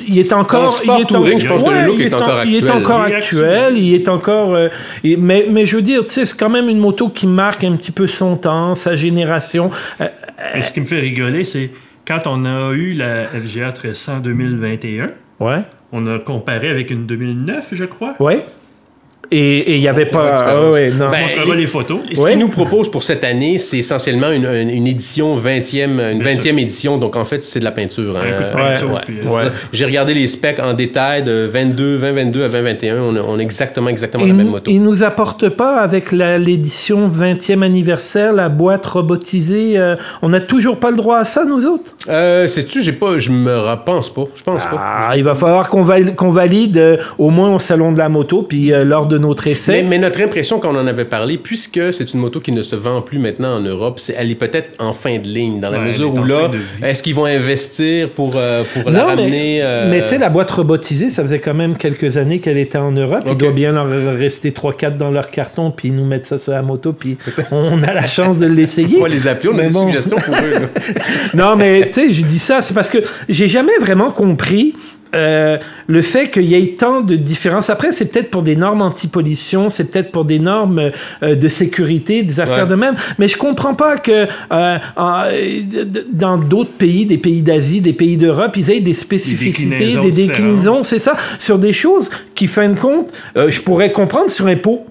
il 0.08 0.18
est 0.18 0.34
encore. 0.34 0.80
Il 0.84 0.90
est 0.90 0.94
en- 0.94 1.04
touring, 1.06 1.40
je 1.40 1.48
pense 1.48 1.64
que 1.64 1.70
le 1.70 1.86
look 1.86 2.00
est 2.00 2.14
encore 2.14 2.40
en- 2.40 2.44
Il 2.44 2.56
est 2.56 2.58
actuel. 2.58 2.72
encore 2.72 3.08
Il 3.08 3.12
est 3.12 3.16
actuel, 3.16 3.50
actuel. 3.64 3.78
il 3.78 3.94
est 3.94 4.10
encore. 4.10 4.56
euh, 4.56 4.70
mais, 5.04 5.46
mais 5.50 5.66
je 5.68 5.76
veux 5.76 5.82
dire, 5.84 6.04
tu 6.06 6.12
sais, 6.14 6.26
c'est 6.26 6.36
quand 6.38 6.50
même 6.50 6.68
une 6.70 6.80
moto 6.80 7.10
qui 7.10 7.28
marque 7.28 7.64
un 7.64 7.76
petit 7.76 7.92
peu 7.92 8.08
son 8.08 8.36
temps, 8.38 8.74
sa 8.74 8.96
génération. 8.96 9.70
Euh, 10.02 10.08
Mais 10.56 10.62
ce 10.64 10.72
qui 10.72 10.80
me 10.82 10.86
fait 10.86 11.00
rigoler, 11.00 11.44
c'est 11.46 11.70
quand 12.08 12.22
on 12.26 12.44
a 12.46 12.72
eu 12.74 12.94
la 12.94 13.28
FGA 13.28 13.68
1300 13.68 14.20
2021, 14.24 15.08
ouais, 15.40 15.60
on 15.94 16.08
a 16.08 16.20
comparé 16.20 16.70
avec 16.70 16.90
une 16.90 17.06
2009, 17.06 17.70
je 17.72 17.86
crois. 17.86 18.16
ouais. 18.20 18.46
Et 19.36 19.76
il 19.76 19.82
n'y 19.82 19.88
avait 19.88 20.06
pas. 20.06 20.34
ah 20.36 20.70
ouais, 20.70 20.90
non. 20.92 21.10
Ben, 21.10 21.22
les- 21.48 21.56
les 21.62 21.68
photos. 21.68 22.00
Ce 22.14 22.22
Ouais. 22.22 22.32
qu'ils 22.32 22.40
nous 22.40 22.50
proposent 22.50 22.92
pour 22.92 23.04
cette 23.04 23.24
année, 23.24 23.58
c'est 23.58 23.78
essentiellement 23.80 24.32
une, 24.32 24.46
une- 24.46 24.70
une 24.70 24.86
édition 24.88 25.36
20e, 25.36 26.00
une 26.00 26.20
Bien 26.20 26.36
20e 26.36 26.60
édition. 26.60 26.98
Donc, 26.98 27.16
en 27.16 27.24
fait, 27.26 27.44
c'est 27.44 27.60
de 27.60 27.64
la 27.64 27.72
peinture. 27.72 28.16
Hein. 28.18 28.56
Ouais, 28.56 29.30
ouais. 29.30 29.44
J'ai 29.72 29.86
regardé 29.86 30.14
les 30.14 30.28
specs 30.28 30.60
en 30.60 30.74
détail 30.74 31.24
de 31.24 31.46
22, 31.52 31.98
2022 31.98 32.44
à 32.44 32.50
2021. 32.50 32.98
On 33.02 33.16
a, 33.16 33.22
on 33.22 33.40
a 33.40 33.42
exactement, 33.42 33.90
exactement 33.90 34.26
la 34.26 34.34
même 34.34 34.50
moto. 34.50 34.70
il 34.70 34.82
nous 34.84 35.02
apporte 35.04 35.50
pas 35.50 35.80
avec 35.80 36.12
l'édition 36.12 37.08
20e 37.08 37.64
anniversaire 37.64 38.34
la 38.34 38.50
boîte 38.50 38.86
robotisée. 38.86 39.78
euh, 39.78 39.96
on 40.22 40.30
n'a 40.30 40.40
toujours 40.40 40.78
pas 40.78 40.92
le 40.92 40.98
droit 40.98 41.18
à 41.18 41.24
ça, 41.24 41.46
nous 41.46 41.66
autres? 41.66 41.92
Euh, 42.10 42.48
sais-tu, 42.48 42.82
j'ai 42.82 42.92
pas, 42.94 43.18
je 43.20 43.32
me 43.32 43.56
ra- 43.56 43.78
pense 43.84 44.14
pas. 44.14 44.26
Je 44.36 44.44
pense 44.44 44.64
pas. 44.66 44.80
Ah, 45.10 45.18
il 45.18 45.24
va 45.24 45.36
falloir 45.36 45.70
qu'on 45.70 45.82
valide, 45.82 46.16
qu'on 46.16 46.30
valide 46.30 46.78
euh, 46.78 46.98
au 47.18 47.30
moins 47.30 47.56
au 47.56 47.60
salon 47.60 47.92
de 47.92 47.98
la 47.98 48.10
moto, 48.10 48.44
puis 48.44 48.72
euh, 48.74 48.84
lors 48.84 49.06
de 49.08 49.18
notre 49.24 49.48
essai. 49.48 49.72
Mais, 49.72 49.84
mais 49.84 49.98
notre 49.98 50.22
impression 50.22 50.60
quand 50.60 50.74
on 50.74 50.78
en 50.78 50.88
avait 50.88 51.06
parlé, 51.06 51.38
puisque 51.38 51.92
c'est 51.94 52.14
une 52.14 52.20
moto 52.20 52.40
qui 52.40 52.52
ne 52.52 52.62
se 52.62 52.76
vend 52.76 53.02
plus 53.02 53.18
maintenant 53.20 53.56
en 53.58 53.62
Europe, 53.62 54.00
c'est, 54.00 54.16
elle 54.18 54.30
est 54.32 54.36
peut-être 54.36 54.70
en 54.80 54.94
fin 54.94 55.18
de 55.18 55.28
ligne, 55.28 55.60
dans 55.60 55.70
la 55.70 55.80
Ouais, 55.80 55.88
mesure 55.88 56.14
où 56.14 56.20
en 56.20 56.24
là, 56.24 56.52
est-ce 56.84 57.02
qu'ils 57.04 57.16
vont 57.16 57.26
investir 57.26 58.10
pour, 58.10 58.34
euh, 58.36 58.64
pour 58.74 58.90
la 58.92 59.00
Non, 59.00 59.06
ramener 59.08 59.30
mais, 59.30 59.60
euh, 59.62 59.90
mais 59.90 60.02
tu 60.04 60.10
sais, 60.10 60.18
la 60.18 60.30
boîte 60.30 60.52
robotisée, 60.52 61.10
ça 61.10 61.24
faisait 61.24 61.40
quand 61.40 61.54
même 61.54 61.78
quelques 61.78 62.18
années 62.18 62.40
qu'elle 62.40 62.58
était 62.58 62.78
en 62.78 62.92
Europe. 62.92 63.24
Il 63.26 63.32
Ok. 63.32 63.38
doit 63.38 63.52
bien 63.52 63.72
leur 63.72 63.88
rester 64.18 64.52
3-4 64.52 64.98
dans 64.98 65.12
leur 65.12 65.32
carton, 65.32 65.72
puis 65.72 65.88
ils 65.90 65.96
nous 65.96 66.06
mettent 66.06 66.26
ça 66.26 66.38
sur 66.38 66.52
la 66.52 66.62
moto, 66.62 66.94
puis 66.94 67.18
on 67.52 67.82
a 67.84 67.94
la 67.94 68.08
chance 68.08 68.38
de 68.40 68.46
l'essayer. 68.48 68.98
On 69.02 69.06
les 69.06 69.28
appeler, 69.28 69.50
on 69.54 69.58
a 69.58 69.62
Mais 69.64 69.68
des 69.68 69.74
bon. 69.74 69.88
suggestions 69.88 70.18
pour 70.18 70.36
eux. 70.36 70.70
non, 71.34 71.56
mais 71.56 71.90
tu 71.92 71.94
sais, 71.94 72.12
je 72.12 72.24
dis 72.24 72.40
ça, 72.40 72.62
c'est 72.62 72.74
parce 72.74 72.90
que 72.90 73.00
j'ai 73.30 73.48
jamais 73.48 73.74
vraiment 73.80 74.12
compris 74.12 74.74
euh, 75.14 75.58
le 75.88 76.02
fait 76.02 76.30
qu'il 76.32 76.44
y 76.46 76.56
ait 76.56 76.76
tant 76.78 77.02
de 77.02 77.16
différences. 77.16 77.70
Après, 77.70 77.92
c'est 77.92 78.06
peut-être 78.12 78.32
pour 78.32 78.42
des 78.42 78.56
normes 78.56 78.82
anti-pollution, 78.82 79.70
c'est 79.70 79.92
peut-être 79.92 80.12
pour 80.12 80.26
des 80.26 80.40
normes 80.40 80.92
euh, 81.24 81.36
de 81.36 81.48
sécurité, 81.48 82.24
des 82.24 82.40
affaires 82.40 82.64
Ouais. 82.66 82.70
de 82.70 82.76
même. 82.76 82.96
Mais 83.20 83.28
je 83.28 83.38
comprends 83.38 83.76
pas 83.76 83.98
que 83.98 84.28
euh, 84.52 84.78
en- 84.96 85.26
d- 85.30 86.06
dans 86.12 86.38
d'autres 86.38 86.72
pays, 86.78 87.06
des 87.06 87.18
pays 87.18 87.42
d'Asie, 87.42 87.82
des 87.82 87.94
pays 87.94 88.18
d'Europe, 88.18 88.56
ils 88.58 88.70
aient 88.72 88.80
des 88.80 88.94
spécificités, 88.94 89.78
des 89.78 89.86
différentes. 89.86 90.12
déclinaisons, 90.16 90.84
c'est 90.84 91.00
ça, 91.00 91.16
sur 91.40 91.58
des 91.60 91.74
choses 91.74 92.10
qui, 92.36 92.48
fin 92.48 92.70
de 92.70 92.80
compte, 92.80 93.12
euh, 93.38 93.50
je 93.52 93.62
pourrais 93.62 93.92
comprendre 93.92 94.30
sur 94.30 94.48
un 94.48 94.56
pot. 94.56 94.86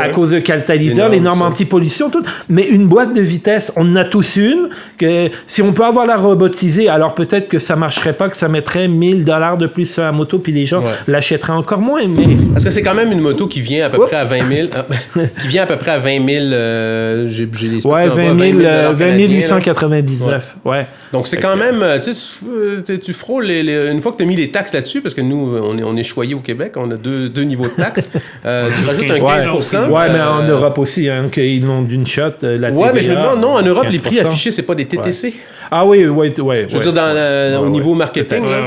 À 0.00 0.08
cause 0.08 0.30
de 0.30 0.38
catalyseur, 0.38 1.08
les 1.08 1.20
normes 1.20 1.42
anti-pollution, 1.42 2.10
tout. 2.10 2.22
Mais 2.48 2.66
une 2.66 2.86
boîte 2.86 3.14
de 3.14 3.20
vitesse, 3.20 3.72
on 3.76 3.90
en 3.92 3.96
a 3.96 4.04
tous 4.04 4.36
une. 4.36 4.70
Que 4.98 5.30
si 5.46 5.62
on 5.62 5.72
peut 5.72 5.84
avoir 5.84 6.06
la 6.06 6.16
robotisée, 6.16 6.88
alors 6.88 7.14
peut-être 7.14 7.48
que 7.48 7.58
ça 7.58 7.76
marcherait 7.76 8.14
pas, 8.14 8.28
que 8.28 8.36
ça 8.36 8.48
mettrait 8.48 8.88
1000 8.88 9.24
dollars 9.24 9.58
de 9.58 9.66
plus 9.66 9.86
sur 9.86 10.02
la 10.02 10.12
moto, 10.12 10.38
puis 10.38 10.52
les 10.52 10.66
gens 10.66 10.82
l'achèteraient 11.06 11.52
encore 11.52 11.80
moins. 11.80 12.06
Mais... 12.06 12.36
Parce 12.52 12.64
que 12.64 12.70
c'est 12.70 12.82
quand 12.82 12.94
même 12.94 13.12
une 13.12 13.22
moto 13.22 13.46
qui 13.46 13.60
vient 13.60 13.86
à 13.86 13.90
peu 13.90 13.98
oh. 14.00 14.06
près 14.06 14.16
à 14.16 14.24
20 14.24 14.48
000. 14.48 14.68
Hein, 14.74 15.22
qui 15.42 15.48
vient 15.48 15.64
à 15.64 15.66
peu 15.66 15.76
près 15.76 15.92
à 15.92 15.98
20 15.98 16.26
000. 16.26 16.44
Euh, 16.52 17.28
j'ai, 17.28 17.48
j'ai 17.52 17.68
les 17.68 17.86
ouais, 17.86 18.08
20, 18.08 18.34
20 18.34 18.60
000, 18.60 18.94
20 18.94 19.16
899. 19.16 20.56
Ouais. 20.64 20.86
Donc 21.12 21.26
c'est 21.26 21.38
quand 21.38 21.56
même, 21.56 21.82
euh, 21.82 21.98
tu 21.98 22.98
tu 23.00 23.12
frôles 23.12 23.50
une 23.50 24.00
fois 24.00 24.12
que 24.12 24.18
tu 24.18 24.22
as 24.22 24.26
mis 24.26 24.36
les 24.36 24.50
taxes 24.50 24.74
là-dessus, 24.74 25.00
parce 25.00 25.14
que 25.14 25.20
nous 25.20 25.56
on 25.62 25.76
est, 25.76 25.82
on 25.82 26.02
choyés 26.02 26.34
au 26.34 26.40
Québec, 26.40 26.74
on 26.76 26.90
a 26.90 26.96
deux, 26.96 27.42
niveaux 27.42 27.66
de 27.66 27.82
taxes. 27.82 28.08
euh, 28.44 28.70
tu 28.76 28.86
rajoutes 28.86 29.10
un 29.10 29.18
15 29.18 29.46
Ouais, 29.58 30.06
euh, 30.08 30.12
mais 30.12 30.20
en 30.20 30.46
Europe 30.46 30.78
aussi, 30.78 31.08
hein, 31.08 31.28
qu'ils 31.30 31.64
vont 31.64 31.82
d'une 31.82 32.06
shot. 32.06 32.22
Euh, 32.42 32.58
la 32.58 32.70
TVA, 32.70 32.92
mais 32.92 33.02
je 33.02 33.12
non, 33.12 33.48
en 33.48 33.62
Europe, 33.62 33.86
les 33.90 33.98
prix 33.98 34.20
affichés, 34.20 34.50
c'est 34.50 34.62
pas 34.62 34.74
des 34.74 34.86
TTC. 34.86 35.34
Ah 35.70 35.86
oui, 35.86 36.06
ouais, 36.06 36.40
ouais. 36.40 36.66
Je 36.68 36.76
veux 36.76 36.82
dire, 36.82 36.92
dans 36.92 37.12
le- 37.14 37.58
au 37.58 37.68
niveau 37.68 37.94
marketing. 37.94 38.42
Là. 38.44 38.58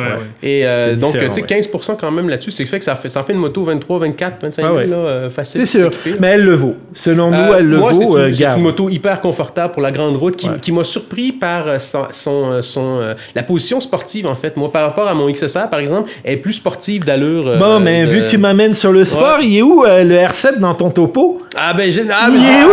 Et 0.41 0.65
euh, 0.65 0.95
donc, 0.95 1.13
tu 1.17 1.19
sais, 1.31 1.41
ouais. 1.41 1.47
15% 1.61 1.97
quand 1.99 2.11
même 2.11 2.29
là-dessus, 2.29 2.51
c'est 2.51 2.65
fait 2.65 2.79
que 2.79 2.85
ça 2.85 2.95
fait, 2.95 3.09
ça 3.09 3.23
fait 3.23 3.33
une 3.33 3.39
moto 3.39 3.63
23, 3.63 3.99
24, 3.99 4.41
25 4.41 4.61
000, 4.61 4.73
Ah 4.73 4.77
ouais. 4.77 4.87
là, 4.87 4.95
euh, 4.95 5.29
facile. 5.29 5.65
C'est 5.67 5.79
sûr. 5.79 5.87
équipée. 5.87 6.15
Mais 6.19 6.27
elle 6.29 6.43
le 6.45 6.55
vaut. 6.55 6.75
Selon 6.93 7.29
nous, 7.31 7.37
Euh, 7.37 7.55
elle 7.59 7.67
le 7.67 7.77
moi, 7.77 7.91
vaut. 7.91 8.17
euh, 8.17 8.31
c'est 8.33 8.45
une 8.45 8.61
moto 8.61 8.89
hyper 8.89 9.19
confortable 9.21 9.73
pour 9.73 9.81
la 9.81 9.91
grande 9.91 10.15
route 10.17 10.35
qui, 10.35 10.71
m'a 10.71 10.83
surpris 10.83 11.31
par 11.33 11.67
euh, 11.67 11.79
son, 11.79 12.05
son, 12.11 12.51
euh, 12.51 12.61
son, 12.61 12.99
euh, 13.01 13.13
la 13.35 13.43
position 13.43 13.79
sportive 13.81 14.25
en 14.27 14.35
fait. 14.35 14.55
Moi, 14.57 14.71
par 14.71 14.83
rapport 14.83 15.07
à 15.07 15.13
mon 15.13 15.29
XSR 15.29 15.69
par 15.69 15.79
exemple, 15.79 16.09
elle 16.23 16.33
est 16.33 16.37
plus 16.37 16.53
sportive 16.53 17.03
d'allure. 17.03 17.47
euh, 17.47 17.57
Bon, 17.57 17.79
mais 17.79 18.05
vu 18.05 18.21
que 18.21 18.29
tu 18.29 18.37
m'amènes 18.37 18.73
sur 18.73 18.91
le 18.91 19.05
sport, 19.05 19.39
il 19.41 19.57
est 19.57 19.61
où 19.61 19.83
euh, 19.85 20.03
le 20.03 20.15
R7 20.15 20.59
dans 20.59 20.73
ton 20.75 20.89
topo? 20.89 21.41
Ah 21.55 21.73
ben 21.73 21.91
j'ai. 21.91 22.03
Ah, 22.11 22.29
il 22.29 22.35
est 22.35 22.63
où? 22.63 22.71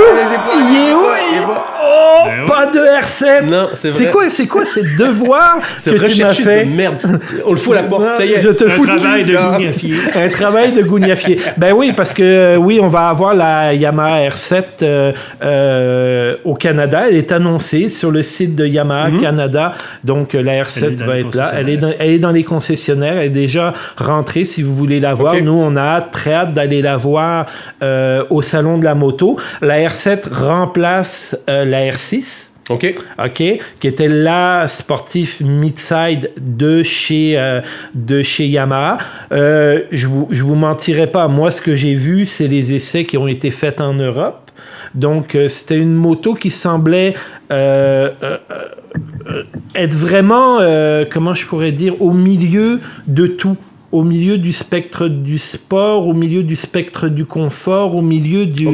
Il 0.71 0.89
est 0.89 0.95
où? 0.95 1.01
Oh, 1.83 2.23
Ben 2.27 2.43
oui. 2.43 2.49
pas 2.49 2.67
de 2.67 2.79
R7! 2.81 3.47
Non, 3.49 3.69
c'est 3.73 3.91
vrai. 3.91 4.05
C'est 4.05 4.11
quoi, 4.11 4.31
c'est 4.31 4.47
quoi 4.47 4.65
ces 4.65 4.83
devoirs 4.99 5.59
C'est 5.79 5.95
que 5.95 6.07
tu 6.35 6.43
fait? 6.43 6.65
de 6.65 6.71
merde. 6.71 6.97
On 7.47 7.51
le 7.53 7.57
fout 7.57 7.73
à 7.77 7.83
la 7.83 7.89
porte. 7.89 8.03
Non, 8.03 8.15
Ça 8.15 8.25
y 8.25 8.33
est. 8.33 8.41
je 8.41 8.49
te 8.51 8.65
Un 8.65 8.71
fous 8.71 8.87
travail 8.87 9.25
de 9.25 9.37
gougnafier. 9.37 9.95
Un 10.15 10.29
travail 10.29 10.73
de 10.73 10.83
gougnafier. 10.83 11.39
ben 11.57 11.73
oui, 11.73 11.93
parce 11.97 12.13
que 12.15 12.23
euh, 12.23 12.57
oui, 12.57 12.79
on 12.83 12.89
va 12.89 13.09
avoir 13.09 13.35
la 13.35 13.73
Yamaha 13.75 14.29
R7 14.29 14.63
euh, 14.83 15.13
euh, 15.43 16.37
au 16.45 16.55
Canada. 16.55 17.05
Elle 17.09 17.17
est 17.17 17.33
annoncée 17.33 17.89
sur 17.89 18.11
le 18.11 18.23
site 18.23 18.55
de 18.57 18.67
Yamaha 18.67 19.09
Mhm. 19.11 19.21
Canada. 19.21 19.73
Donc 20.05 20.35
la 20.35 20.41
Elle 20.41 20.49
est 20.59 20.63
R7 20.63 20.97
dans 20.97 21.07
va 21.07 21.19
être 21.19 21.35
là. 21.35 21.53
Elle 21.57 21.69
est, 21.69 21.77
dans, 21.77 21.89
concessionnaires. 21.89 21.97
elle 22.01 22.11
est 22.15 22.19
dans 22.19 22.31
les 22.33 22.45
concessionnaires. 22.45 23.17
Elle 23.19 23.27
est 23.27 23.29
déjà 23.31 23.73
rentrée 23.97 24.45
si 24.45 24.63
vous 24.63 24.75
voulez 24.75 25.01
la 25.01 25.15
voir. 25.15 25.35
Nous, 25.43 25.53
on 25.53 25.77
a 25.77 25.81
hâte, 25.83 26.11
très 26.13 26.33
hâte 26.35 26.53
d'aller 26.53 26.83
la 26.83 26.97
voir 26.97 27.47
euh, 27.83 28.25
au 28.31 28.43
salon 28.43 28.79
de 28.79 28.85
la 28.85 28.95
moto. 28.95 29.39
La 29.63 29.79
R7 29.79 30.33
remplace 30.33 31.20
Euh, 31.49 31.65
la 31.65 31.91
R6. 31.91 32.50
OK. 32.71 32.95
OK, 33.19 33.43
qui 33.81 33.89
était 33.89 34.09
la 34.09 34.69
sportif 34.69 35.41
mid-side 35.41 36.31
de 36.41 36.85
chez 36.85 37.37
euh, 37.37 37.61
de 37.95 38.23
chez 38.23 38.47
Yamaha. 38.47 38.99
Euh, 39.33 39.83
je 39.91 40.07
vous 40.07 40.29
je 40.31 40.43
vous 40.45 40.55
mentirai 40.55 41.09
pas, 41.09 41.27
moi 41.27 41.50
ce 41.50 41.61
que 41.61 41.75
j'ai 41.75 41.95
vu, 41.95 42.27
c'est 42.27 42.47
les 42.47 42.73
essais 42.73 43.05
qui 43.05 43.19
ont 43.19 43.27
été 43.27 43.50
faits 43.50 43.81
en 43.81 43.95
Europe. 43.95 44.50
Donc 44.95 45.35
euh, 45.35 45.49
c'était 45.49 45.79
une 45.79 45.95
moto 45.95 46.35
qui 46.35 46.50
semblait 46.50 47.15
euh, 47.50 48.11
euh, 48.23 48.39
euh, 49.27 49.43
être 49.75 49.95
vraiment 49.95 50.59
comment 51.11 51.35
je 51.35 51.47
pourrais 51.47 51.73
dire 51.73 52.00
au 52.00 52.12
milieu 52.12 52.81
de 53.07 53.27
tout 53.27 53.57
au 53.92 54.04
milieu 54.04 54.38
du 54.38 54.52
spectre 54.52 55.09
du 55.09 55.38
sport, 55.38 56.06
au 56.06 56.14
milieu 56.14 56.42
du 56.42 56.56
spectre 56.56 57.09
du 57.09 57.25
confort, 57.25 57.97
au 57.97 58.02
milieu 58.02 58.47
du... 58.47 58.68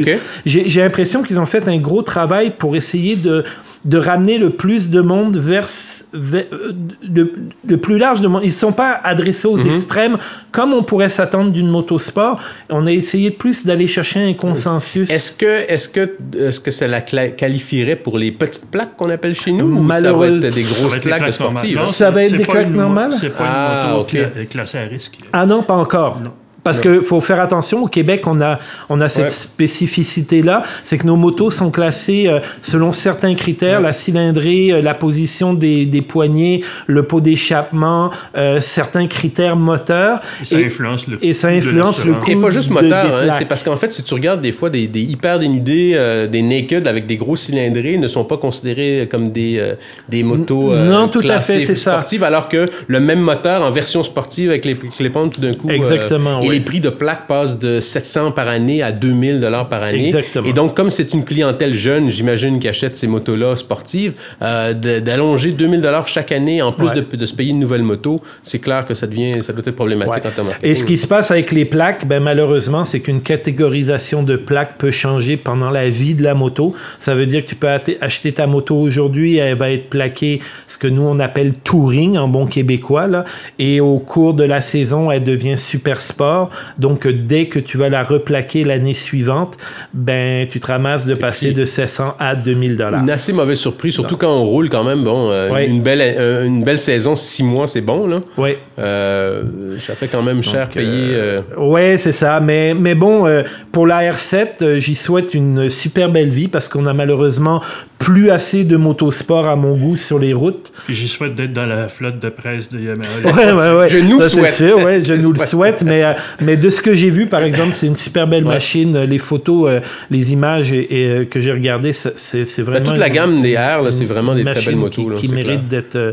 J'ai 0.45 0.81
l'impression 0.81 1.23
qu'ils 1.23 1.39
ont 1.39 1.45
fait 1.45 1.67
un 1.67 1.77
gros 1.77 2.03
travail 2.03 2.53
pour 2.57 2.75
essayer 2.75 3.15
de, 3.15 3.43
de 3.85 3.97
ramener 3.97 4.37
le 4.37 4.51
plus 4.51 4.89
de 4.89 5.01
monde 5.01 5.37
vers, 5.37 5.69
euh, 6.17 6.73
le, 7.13 7.33
le 7.65 7.77
plus 7.77 7.97
large 7.97 8.21
de. 8.21 8.27
Ils 8.43 8.47
ne 8.47 8.51
sont 8.51 8.71
pas 8.71 8.99
adressés 9.03 9.47
aux 9.47 9.57
Mhm. 9.57 9.75
extrêmes 9.75 10.17
comme 10.51 10.73
on 10.73 10.83
pourrait 10.83 11.09
s'attendre 11.09 11.51
d'une 11.51 11.69
motosport. 11.69 12.39
On 12.69 12.85
a 12.87 12.91
essayé 12.91 13.31
plus 13.31 13.65
d'aller 13.65 13.87
chercher 13.87 14.19
un 14.27 14.33
consensus. 14.33 15.09
Est-ce 15.09 15.31
que, 15.31 15.45
est-ce 15.71 15.87
que, 15.89 16.09
est-ce 16.37 16.59
que 16.59 16.71
ça 16.71 16.87
la 16.87 17.01
cla- 17.01 17.35
qualifierait 17.35 17.95
pour 17.95 18.17
les 18.17 18.31
petites 18.31 18.69
plaques 18.71 18.95
qu'on 18.97 19.09
appelle 19.09 19.35
chez 19.35 19.51
nous 19.51 19.65
ou 19.77 19.91
ça 19.91 20.13
va 20.13 20.27
être 20.27 20.39
des 20.39 20.63
grosses 20.63 20.97
plaques 20.99 21.19
plaques 21.21 21.33
sportives? 21.33 21.77
Non, 21.77 21.91
Ça 21.91 22.11
va 22.11 22.23
être 22.23 22.35
des 22.35 22.43
plaques 22.45 22.69
normales? 22.69 23.13
C'est 23.19 23.29
pas 23.35 23.43
Ah, 23.47 23.83
une 23.85 23.91
moto 23.91 24.01
ok. 24.01 24.13
cla- 24.13 24.45
classée 24.47 24.77
à 24.79 24.83
risque. 24.85 25.17
Ah 25.33 25.45
non, 25.45 25.63
pas 25.63 25.75
encore. 25.75 26.19
Non. 26.23 26.31
Parce 26.67 26.79
que 26.81 26.99
faut 27.01 27.21
faire 27.21 27.39
attention, 27.39 27.83
au 27.83 27.87
Québec, 27.87 28.23
on 28.27 28.41
a, 28.41 28.59
on 28.89 28.99
a 29.01 29.09
cette 29.09 29.23
Ouais. 29.25 29.29
spécificité-là, 29.29 30.63
c'est 30.83 30.97
que 30.97 31.05
nos 31.07 31.15
motos 31.15 31.49
sont 31.49 31.71
classées 31.71 32.27
euh, 32.27 32.39
selon 32.61 32.91
certains 32.93 33.35
critères, 33.35 33.77
Ouais. 33.79 33.83
la 33.85 33.93
cylindrée, 33.93 34.71
euh, 34.71 34.81
la 34.81 34.93
position 34.93 35.53
des, 35.53 35.85
des 35.85 36.01
poignées, 36.01 36.63
le 36.87 37.03
pot 37.03 37.21
d'échappement, 37.21 38.11
euh, 38.35 38.59
certains 38.61 39.07
critères 39.07 39.55
moteurs. 39.55 40.19
Et 40.41 40.45
ça 40.45 40.59
Et- 40.59 40.65
influence 40.65 41.07
le 41.07 41.23
et 41.23 41.33
ça 41.33 41.47
coût 41.49 41.53
de 41.53 41.57
influence 41.59 42.05
le 42.05 42.13
coût. 42.13 42.31
Et 42.31 42.35
pas 42.41 42.49
juste 42.49 42.69
moteur, 42.69 43.05
hein, 43.15 43.29
c'est 43.37 43.45
parce 43.47 43.63
qu'en 43.63 43.75
fait, 43.77 43.91
si 43.93 44.03
tu 44.03 44.13
regardes 44.13 44.41
des 44.41 44.51
fois 44.51 44.69
des, 44.69 44.87
des 44.87 45.01
hyper 45.01 45.39
dénudés, 45.39 45.91
euh, 45.95 46.27
des 46.27 46.41
naked 46.41 46.87
avec 46.87 47.05
des 47.05 47.17
gros 47.17 47.35
cylindrés 47.35 47.97
ne 47.97 48.07
sont 48.07 48.23
pas 48.25 48.37
considérés 48.37 49.07
comme 49.09 49.31
des, 49.31 49.57
euh, 49.59 49.75
des 50.09 50.23
motos 50.23 50.73
euh, 50.73 50.85
Non, 50.89 51.07
tout 51.07 51.19
à 51.19 51.23
classées 51.23 51.59
fait, 51.59 51.65
c'est 51.67 51.75
ça. 51.75 51.93
sportives, 51.93 52.23
alors 52.23 52.49
que 52.49 52.69
le 52.87 52.99
même 52.99 53.19
moteur 53.21 53.61
en 53.63 53.71
version 53.71 54.03
sportive 54.03 54.49
avec 54.49 54.65
les 54.65 54.75
clépantes 54.75 55.33
tout 55.33 55.41
d'un 55.41 55.53
coup. 55.53 55.69
euh, 55.69 55.73
Exactement, 55.73 56.39
oui. 56.41 56.56
Les 56.57 56.63
prix 56.63 56.79
de 56.79 56.89
plaques 56.89 57.27
passent 57.27 57.59
de 57.59 57.79
700 57.79 58.31
par 58.31 58.47
année 58.47 58.81
à 58.81 58.91
2000 58.91 59.39
dollars 59.39 59.69
par 59.69 59.83
année. 59.83 60.07
Exactement. 60.07 60.47
Et 60.47 60.53
donc, 60.53 60.75
comme 60.75 60.89
c'est 60.89 61.13
une 61.13 61.23
clientèle 61.23 61.73
jeune, 61.73 62.09
j'imagine, 62.09 62.59
qui 62.59 62.67
achète 62.67 62.95
ces 62.95 63.05
motos-là 63.07 63.55
sportives, 63.55 64.13
euh, 64.41 64.73
d'allonger 64.73 65.51
2000 65.51 65.81
dollars 65.81 66.07
chaque 66.07 66.31
année 66.31 66.61
en 66.61 66.71
plus 66.71 66.87
Ouais. 66.87 66.95
de, 66.95 67.15
de 67.15 67.25
se 67.25 67.33
payer 67.35 67.51
une 67.51 67.59
nouvelle 67.59 67.83
moto, 67.83 68.21
c'est 68.43 68.59
clair 68.59 68.85
que 68.85 68.93
ça 68.93 69.05
devient, 69.07 69.43
ça 69.43 69.53
doit 69.53 69.61
être 69.65 69.75
problématique 69.75 70.23
Ouais. 70.23 70.29
en 70.29 70.31
termes 70.31 70.47
de 70.47 70.67
Et 70.67 70.73
ce 70.73 70.83
qui 70.83 70.97
se 70.97 71.05
passe 71.05 71.29
avec 71.31 71.51
les 71.51 71.65
plaques, 71.65 72.07
ben 72.07 72.21
malheureusement, 72.21 72.85
c'est 72.85 73.01
qu'une 73.01 73.21
catégorisation 73.21 74.23
de 74.23 74.35
plaques 74.35 74.77
peut 74.77 74.91
changer 74.91 75.37
pendant 75.37 75.69
la 75.69 75.89
vie 75.89 76.13
de 76.15 76.23
la 76.23 76.33
moto. 76.33 76.73
Ça 76.99 77.13
veut 77.13 77.25
dire 77.25 77.43
que 77.43 77.49
tu 77.49 77.55
peux 77.55 77.67
acheter 78.01 78.31
ta 78.31 78.47
moto 78.47 78.75
aujourd'hui, 78.77 79.37
elle 79.37 79.55
va 79.57 79.71
être 79.71 79.89
plaquée 79.89 80.41
ce 80.67 80.77
que 80.77 80.87
nous 80.87 81.03
on 81.03 81.19
appelle 81.19 81.53
touring 81.63 82.17
en 82.17 82.27
bon 82.27 82.45
québécois 82.47 83.07
là, 83.07 83.25
et 83.59 83.79
au 83.79 83.99
cours 83.99 84.33
de 84.33 84.43
la 84.43 84.61
saison, 84.61 85.11
elle 85.11 85.23
devient 85.23 85.57
super 85.57 86.01
sport. 86.01 86.46
Donc 86.77 87.07
dès 87.07 87.47
que 87.47 87.59
tu 87.59 87.77
vas 87.77 87.89
la 87.89 88.03
replaquer 88.03 88.63
l'année 88.63 88.93
suivante, 88.93 89.57
ben 89.93 90.47
tu 90.47 90.59
te 90.59 90.67
ramasses 90.67 91.05
de 91.05 91.13
passer 91.15 91.51
de 91.51 91.65
700 91.65 92.15
à 92.19 92.35
2000 92.35 92.75
dollars. 92.77 93.01
Une 93.01 93.09
assez 93.09 93.33
mauvaise 93.33 93.59
surprise, 93.59 93.93
surtout 93.93 94.17
quand 94.17 94.31
on 94.33 94.43
roule 94.43 94.69
quand 94.69 94.83
même. 94.83 95.03
Bon, 95.03 95.29
euh, 95.31 95.49
Ouais. 95.51 95.67
une 95.67 95.81
belle 95.81 96.01
euh, 96.01 96.45
une 96.45 96.63
belle 96.63 96.77
saison, 96.79 97.15
six 97.15 97.43
mois, 97.43 97.67
c'est 97.67 97.81
bon 97.81 98.07
là. 98.07 98.17
Oui. 98.37 98.51
Euh, 98.79 99.43
ça 99.77 99.95
fait 99.95 100.07
quand 100.07 100.21
même 100.23 100.43
cher 100.43 100.65
Donc, 100.65 100.75
payer. 100.75 101.15
euh, 101.15 101.41
euh, 101.57 101.61
Ouais, 101.67 101.97
c'est 101.97 102.11
ça. 102.11 102.39
Mais, 102.39 102.73
mais 102.73 102.95
bon, 102.95 103.25
euh, 103.27 103.43
pour 103.71 103.87
la 103.87 104.11
R7, 104.11 104.47
euh, 104.61 104.79
j'y 104.79 104.95
souhaite 104.95 105.33
une 105.33 105.69
super 105.69 106.09
belle 106.11 106.29
vie 106.29 106.47
parce 106.47 106.67
qu'on 106.67 106.85
a 106.85 106.93
malheureusement 106.93 107.61
plus 107.99 108.29
assez 108.29 108.63
de 108.63 108.77
motosport 108.77 109.47
à 109.47 109.55
mon 109.55 109.75
goût 109.75 109.95
sur 109.95 110.19
les 110.19 110.33
routes. 110.33 110.71
J'y 110.89 111.07
souhaite 111.07 111.35
d'être 111.35 111.53
dans 111.53 111.65
la 111.65 111.87
flotte 111.89 112.19
de 112.19 112.29
presse 112.29 112.69
de 112.69 112.79
Yamaha. 112.79 113.07
Ouais, 113.35 113.51
ouais, 113.51 113.77
ouais. 113.79 113.89
Je 113.89 113.97
nous 113.97 114.19
Ça, 114.21 114.29
c'est 114.29 114.35
souhaite. 114.37 114.53
sûr, 114.53 114.77
ouais, 114.83 115.01
je 115.03 115.13
nous 115.21 115.33
le 115.33 115.39
souhaite. 115.45 115.81
Mais, 115.83 116.03
euh, 116.03 116.13
mais 116.41 116.57
de 116.57 116.69
ce 116.69 116.81
que 116.81 116.93
j'ai 116.93 117.09
vu, 117.09 117.25
par 117.27 117.41
exemple, 117.41 117.71
c'est 117.73 117.87
une 117.87 117.95
super 117.95 118.27
belle 118.27 118.45
Ouais. 118.45 118.53
machine. 118.55 118.97
Les 119.03 119.17
photos, 119.19 119.69
euh, 119.69 119.79
les 120.11 120.33
images 120.33 120.71
et, 120.73 120.87
et, 121.01 121.07
euh, 121.07 121.25
que 121.25 121.39
j'ai 121.39 121.51
regardées, 121.51 121.93
c'est 121.93 122.61
vraiment. 122.61 122.85
toute 122.85 122.97
la 122.97 123.07
une- 123.07 123.13
gamme 123.13 123.41
des 123.41 123.55
R, 123.55 123.91
c'est 123.91 124.05
vraiment 124.05 124.35
des 124.35 124.43
très 124.43 124.53
machine 124.55 124.71
belles 124.71 124.79
motos. 124.79 125.01
Qui, 125.03 125.09
là, 125.09 125.15
qui 125.15 125.27
mérite 125.29 125.67
d'être. 125.67 125.95
euh, 125.95 126.11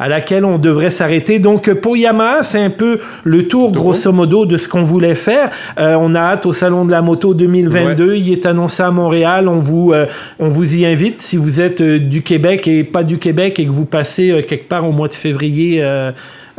à 0.00 0.08
laquelle 0.08 0.44
on 0.44 0.58
devrait 0.58 0.90
s'arrêter. 0.92 1.40
Donc 1.40 1.68
pour 1.74 1.96
Yamaha, 1.96 2.44
c'est 2.44 2.60
un 2.60 2.70
peu 2.70 3.00
le 3.24 3.48
tour 3.48 3.72
grosso 3.72 4.12
modo 4.12 4.46
de 4.46 4.56
ce 4.56 4.68
qu'on 4.68 4.84
voulait 4.84 5.16
faire. 5.16 5.50
Euh, 5.76 5.96
on 5.98 6.14
a 6.14 6.20
hâte 6.20 6.46
au 6.46 6.52
salon 6.52 6.84
de 6.84 6.92
la 6.92 7.02
moto 7.02 7.34
2022. 7.34 8.14
Il 8.14 8.32
est 8.32 8.46
annoncé 8.46 8.80
à 8.84 8.92
Montréal. 8.92 9.48
On 9.48 9.58
vous 9.58 9.90
euh, 9.92 10.06
on 10.38 10.50
vous 10.50 10.76
y 10.76 10.86
invite 10.86 11.20
si 11.20 11.36
vous 11.36 11.60
êtes 11.60 11.80
euh, 11.80 11.98
du 11.98 12.22
Québec 12.22 12.68
et 12.68 12.84
pas 12.84 13.02
du 13.02 13.18
Québec 13.18 13.58
et 13.58 13.66
que 13.66 13.72
vous 13.72 13.86
passez 13.86 14.46
quelque 14.48 14.68
part 14.68 14.88
au 14.88 14.92
mois 14.92 15.08
de 15.08 15.14
février. 15.14 15.82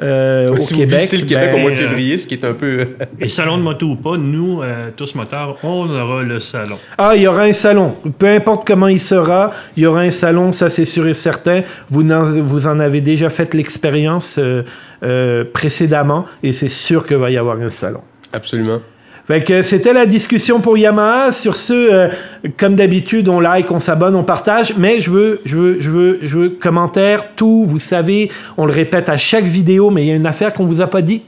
Euh, 0.01 0.47
euh, 0.47 0.51
au 0.51 0.61
si 0.61 0.73
vous 0.73 0.79
Québec, 0.81 1.11
le 1.11 1.19
Québec 1.19 1.49
ben, 1.51 1.55
au 1.55 1.57
mois 1.59 1.71
de 1.71 1.75
euh, 1.75 1.87
février, 1.87 2.17
ce 2.17 2.27
qui 2.27 2.35
est 2.35 2.45
un 2.45 2.53
peu. 2.53 2.87
Et 3.19 3.29
salon 3.29 3.57
de 3.57 3.63
moto 3.63 3.87
ou 3.87 3.95
pas, 3.95 4.17
nous, 4.17 4.61
euh, 4.61 4.89
tous 4.95 5.15
moteurs, 5.15 5.57
on 5.63 5.89
aura 5.89 6.23
le 6.23 6.39
salon. 6.39 6.77
Ah, 6.97 7.15
il 7.15 7.23
y 7.23 7.27
aura 7.27 7.43
un 7.43 7.53
salon. 7.53 7.95
Peu 8.17 8.27
importe 8.27 8.65
comment 8.65 8.87
il 8.87 8.99
sera, 8.99 9.51
il 9.75 9.83
y 9.83 9.85
aura 9.85 10.01
un 10.01 10.11
salon, 10.11 10.51
ça 10.51 10.69
c'est 10.69 10.85
sûr 10.85 11.07
et 11.07 11.13
certain. 11.13 11.63
Vous 11.89 12.09
en, 12.11 12.31
vous 12.41 12.67
en 12.67 12.79
avez 12.79 13.01
déjà 13.01 13.29
fait 13.29 13.53
l'expérience 13.53 14.37
euh, 14.37 14.63
euh, 15.03 15.43
précédemment 15.51 16.25
et 16.43 16.53
c'est 16.53 16.69
sûr 16.69 17.05
qu'il 17.05 17.17
va 17.17 17.29
y 17.29 17.37
avoir 17.37 17.59
un 17.59 17.69
salon. 17.69 18.01
Absolument. 18.31 18.79
Fait 19.29 19.61
c'était 19.61 19.93
la 19.93 20.07
discussion 20.07 20.59
pour 20.59 20.75
Yamaha. 20.75 21.31
Sur 21.31 21.55
ce, 21.55 21.73
euh, 21.73 22.07
comme 22.57 22.75
d'habitude, 22.75 23.29
on 23.29 23.39
like, 23.39 23.69
on 23.69 23.79
s'abonne, 23.79 24.15
on 24.15 24.23
partage. 24.23 24.75
Mais 24.75 25.01
je 25.01 25.11
veux, 25.11 25.39
je 25.45 25.55
veux, 25.55 25.79
je 25.79 25.91
veux, 25.91 26.19
je 26.23 26.35
veux 26.35 26.49
commentaires, 26.49 27.35
tout. 27.35 27.63
Vous 27.63 27.77
savez, 27.77 28.31
on 28.57 28.65
le 28.65 28.73
répète 28.73 29.07
à 29.07 29.19
chaque 29.19 29.45
vidéo, 29.45 29.91
mais 29.91 30.03
il 30.03 30.07
y 30.07 30.11
a 30.11 30.15
une 30.15 30.25
affaire 30.25 30.55
qu'on 30.55 30.65
vous 30.65 30.81
a 30.81 30.87
pas 30.87 31.03
dit. 31.03 31.21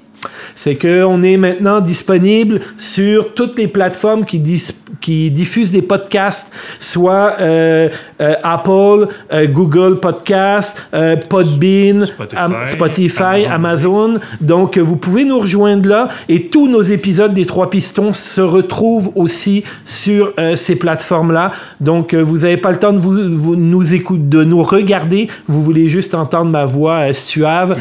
C'est 0.55 0.75
qu'on 0.75 1.23
est 1.23 1.37
maintenant 1.37 1.79
disponible 1.79 2.59
sur 2.77 3.33
toutes 3.33 3.57
les 3.57 3.67
plateformes 3.67 4.25
qui, 4.25 4.39
dis- 4.39 4.75
qui 5.01 5.31
diffusent 5.31 5.71
des 5.71 5.81
podcasts, 5.81 6.51
soit 6.79 7.35
euh, 7.39 7.89
euh, 8.21 8.33
Apple, 8.43 9.07
euh, 9.33 9.47
Google 9.47 9.99
Podcast, 9.99 10.77
euh, 10.93 11.15
Podbean, 11.15 12.05
Spotify, 12.05 12.37
Am- 12.37 12.55
Spotify, 12.67 13.45
Amazon. 13.45 13.51
Amazon. 13.71 14.13
Donc, 14.41 14.77
vous 14.77 14.95
pouvez 14.95 15.23
nous 15.25 15.39
rejoindre 15.39 15.87
là 15.87 16.09
et 16.29 16.47
tous 16.47 16.67
nos 16.67 16.81
épisodes 16.81 17.33
des 17.33 17.45
Trois 17.45 17.69
Pistons 17.69 18.13
se 18.13 18.41
retrouvent 18.41 19.11
aussi 19.15 19.63
sur 19.85 20.33
euh, 20.39 20.55
ces 20.55 20.75
plateformes-là. 20.75 21.51
Donc, 21.79 22.13
euh, 22.13 22.21
vous 22.21 22.39
n'avez 22.39 22.57
pas 22.57 22.71
le 22.71 22.77
temps 22.77 22.93
de 22.93 22.99
vous, 22.99 23.17
vous- 23.33 23.55
nous 23.55 23.93
écouter, 23.93 24.21
de 24.23 24.43
nous 24.43 24.61
regarder. 24.63 25.27
Vous 25.47 25.61
voulez 25.63 25.87
juste 25.87 26.13
entendre 26.15 26.51
ma 26.51 26.65
voix 26.65 27.13
suave. 27.13 27.77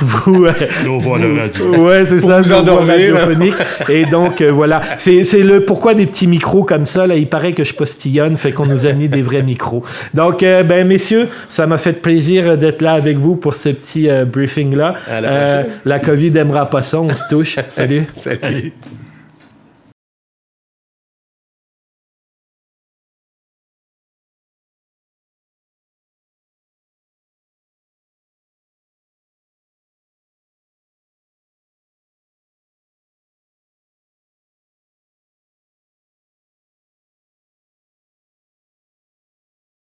Vous, 0.00 0.46
Nos 0.84 0.98
voix 1.00 1.18
de 1.18 1.26
radio. 1.38 1.51
Ouais, 1.60 2.04
c'est 2.06 2.20
ça. 2.20 2.40
vous 2.40 2.52
endormir. 2.52 3.16
Et 3.88 4.04
donc, 4.06 4.40
euh, 4.40 4.50
voilà. 4.50 4.80
C'est 4.98 5.22
le 5.42 5.64
pourquoi 5.64 5.94
des 5.94 6.06
petits 6.06 6.26
micros 6.26 6.64
comme 6.64 6.86
ça. 6.86 7.06
Là, 7.06 7.16
il 7.16 7.28
paraît 7.28 7.52
que 7.52 7.64
je 7.64 7.74
postillonne, 7.74 8.36
fait 8.36 8.52
qu'on 8.52 8.66
nous 8.66 8.86
a 8.86 8.92
mis 8.92 9.08
des 9.08 9.22
vrais 9.22 9.42
micros. 9.42 9.84
Donc, 10.14 10.42
euh, 10.42 10.62
ben, 10.62 10.86
messieurs, 10.86 11.28
ça 11.48 11.66
m'a 11.66 11.78
fait 11.78 11.94
plaisir 11.94 12.56
d'être 12.56 12.82
là 12.82 12.92
avec 12.92 13.18
vous 13.18 13.36
pour 13.36 13.54
ce 13.54 13.70
petit 13.70 14.08
euh, 14.08 14.24
briefing-là. 14.24 14.94
La 15.08 15.42
Euh, 15.42 15.62
la 15.84 15.98
COVID 15.98 16.36
aimera 16.36 16.70
pas 16.70 16.82
ça, 16.82 17.00
on 17.00 17.08
se 17.08 17.22
touche. 17.28 17.56
Salut. 17.70 18.06
Salut. 18.12 18.72